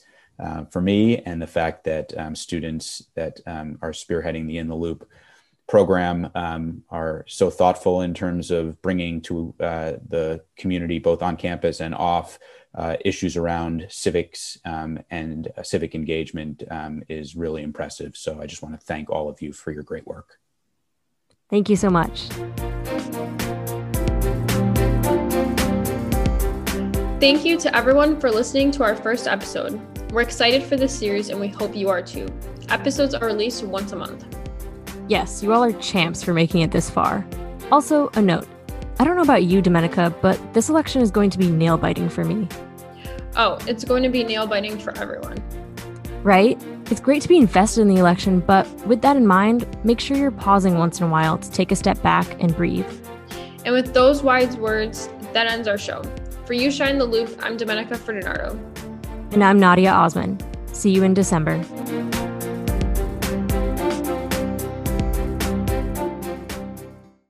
for 0.70 0.82
me, 0.82 1.18
and 1.18 1.42
the 1.42 1.48
fact 1.48 1.84
that 1.86 2.16
um, 2.18 2.36
students 2.36 3.04
that 3.16 3.40
um, 3.48 3.80
are 3.82 3.92
spearheading 3.92 4.48
the 4.48 4.60
In 4.60 4.68
the 4.68 4.76
Loop 4.76 5.08
program 5.68 6.30
um, 6.34 6.84
are 6.90 7.26
so 7.28 7.50
thoughtful 7.50 8.02
in 8.02 8.14
terms 8.14 8.52
of 8.52 8.82
bringing 8.82 9.22
to 9.22 9.54
the 9.60 10.42
community, 10.56 11.00
both 11.00 11.22
on 11.22 11.36
campus 11.38 11.82
and 11.82 11.94
off, 11.94 12.40
uh, 12.78 12.96
issues 13.04 13.36
around 13.36 13.88
civics 13.90 14.58
um, 14.64 15.00
and 15.10 15.52
uh, 15.58 15.64
civic 15.64 15.96
engagement 15.96 16.64
um, 16.70 17.02
is 17.10 17.36
really 17.36 17.64
impressive. 17.64 18.16
So 18.16 18.40
I 18.40 18.46
just 18.46 18.62
want 18.62 18.80
to 18.80 18.86
thank 18.86 19.10
all 19.10 19.30
of 19.30 19.42
you 19.42 19.52
for 19.52 19.72
your 19.72 19.84
great 19.84 20.06
work. 20.06 20.40
Thank 21.50 21.70
you 21.70 21.76
so 21.76 21.90
much. 21.90 22.28
Thank 27.20 27.46
you 27.46 27.58
to 27.58 27.76
everyone 27.76 28.20
for 28.20 28.30
listening 28.30 28.70
to 28.72 28.84
our 28.84 28.96
first 28.96 29.28
episode. 29.28 29.82
We're 30.12 30.22
excited 30.22 30.62
for 30.62 30.78
this 30.78 30.98
series 30.98 31.30
and 31.30 31.40
we 31.40 31.48
hope 31.48 31.76
you 31.76 31.90
are 31.90 32.02
too. 32.02 32.28
Episodes 32.70 33.16
are 33.16 33.26
released 33.26 33.64
once 33.64 33.92
a 33.92 33.96
month. 33.96 34.37
Yes, 35.08 35.42
you 35.42 35.54
all 35.54 35.64
are 35.64 35.72
champs 35.74 36.22
for 36.22 36.34
making 36.34 36.62
it 36.62 36.72
this 36.72 36.90
far. 36.90 37.26
Also, 37.72 38.10
a 38.16 38.22
note 38.22 38.48
I 39.00 39.04
don't 39.04 39.16
know 39.16 39.22
about 39.22 39.44
you, 39.44 39.62
Domenica, 39.62 40.14
but 40.22 40.54
this 40.54 40.70
election 40.70 41.02
is 41.02 41.12
going 41.12 41.30
to 41.30 41.38
be 41.38 41.50
nail 41.50 41.78
biting 41.78 42.10
for 42.10 42.24
me. 42.24 42.48
Oh, 43.36 43.60
it's 43.68 43.84
going 43.84 44.02
to 44.04 44.10
be 44.10 44.24
nail 44.24 44.48
biting 44.48 44.80
for 44.80 44.98
everyone. 44.98 45.38
Right? 46.24 46.60
It's 46.90 47.00
great 47.00 47.22
to 47.22 47.28
be 47.28 47.38
invested 47.38 47.82
in 47.82 47.90
the 47.90 47.98
election, 47.98 48.40
but 48.40 48.68
with 48.88 49.02
that 49.04 49.16
in 49.16 49.28
mind, 49.28 49.68
make 49.86 50.00
sure 50.00 50.18
you're 50.18 50.32
pausing 50.32 50.80
once 50.80 51.00
in 51.00 51.06
a 51.06 51.10
while 51.10 51.38
to 51.38 51.52
take 51.52 51.72
a 51.72 51.76
step 51.76 52.02
back 52.02 52.42
and 52.42 52.56
breathe. 52.56 52.88
And 53.66 53.74
with 53.74 53.94
those 53.94 54.24
wise 54.24 54.58
words, 54.58 55.10
that 55.34 55.46
ends 55.46 55.68
our 55.68 55.78
show. 55.78 56.02
For 56.46 56.54
You 56.54 56.72
Shine 56.72 56.98
the 56.98 57.06
Loop, 57.06 57.38
I'm 57.44 57.56
Domenica 57.56 57.98
Ferdinando. 57.98 58.60
And 59.32 59.44
I'm 59.44 59.60
Nadia 59.60 59.92
Osman. 59.92 60.40
See 60.74 60.90
you 60.90 61.04
in 61.04 61.14
December. 61.14 61.64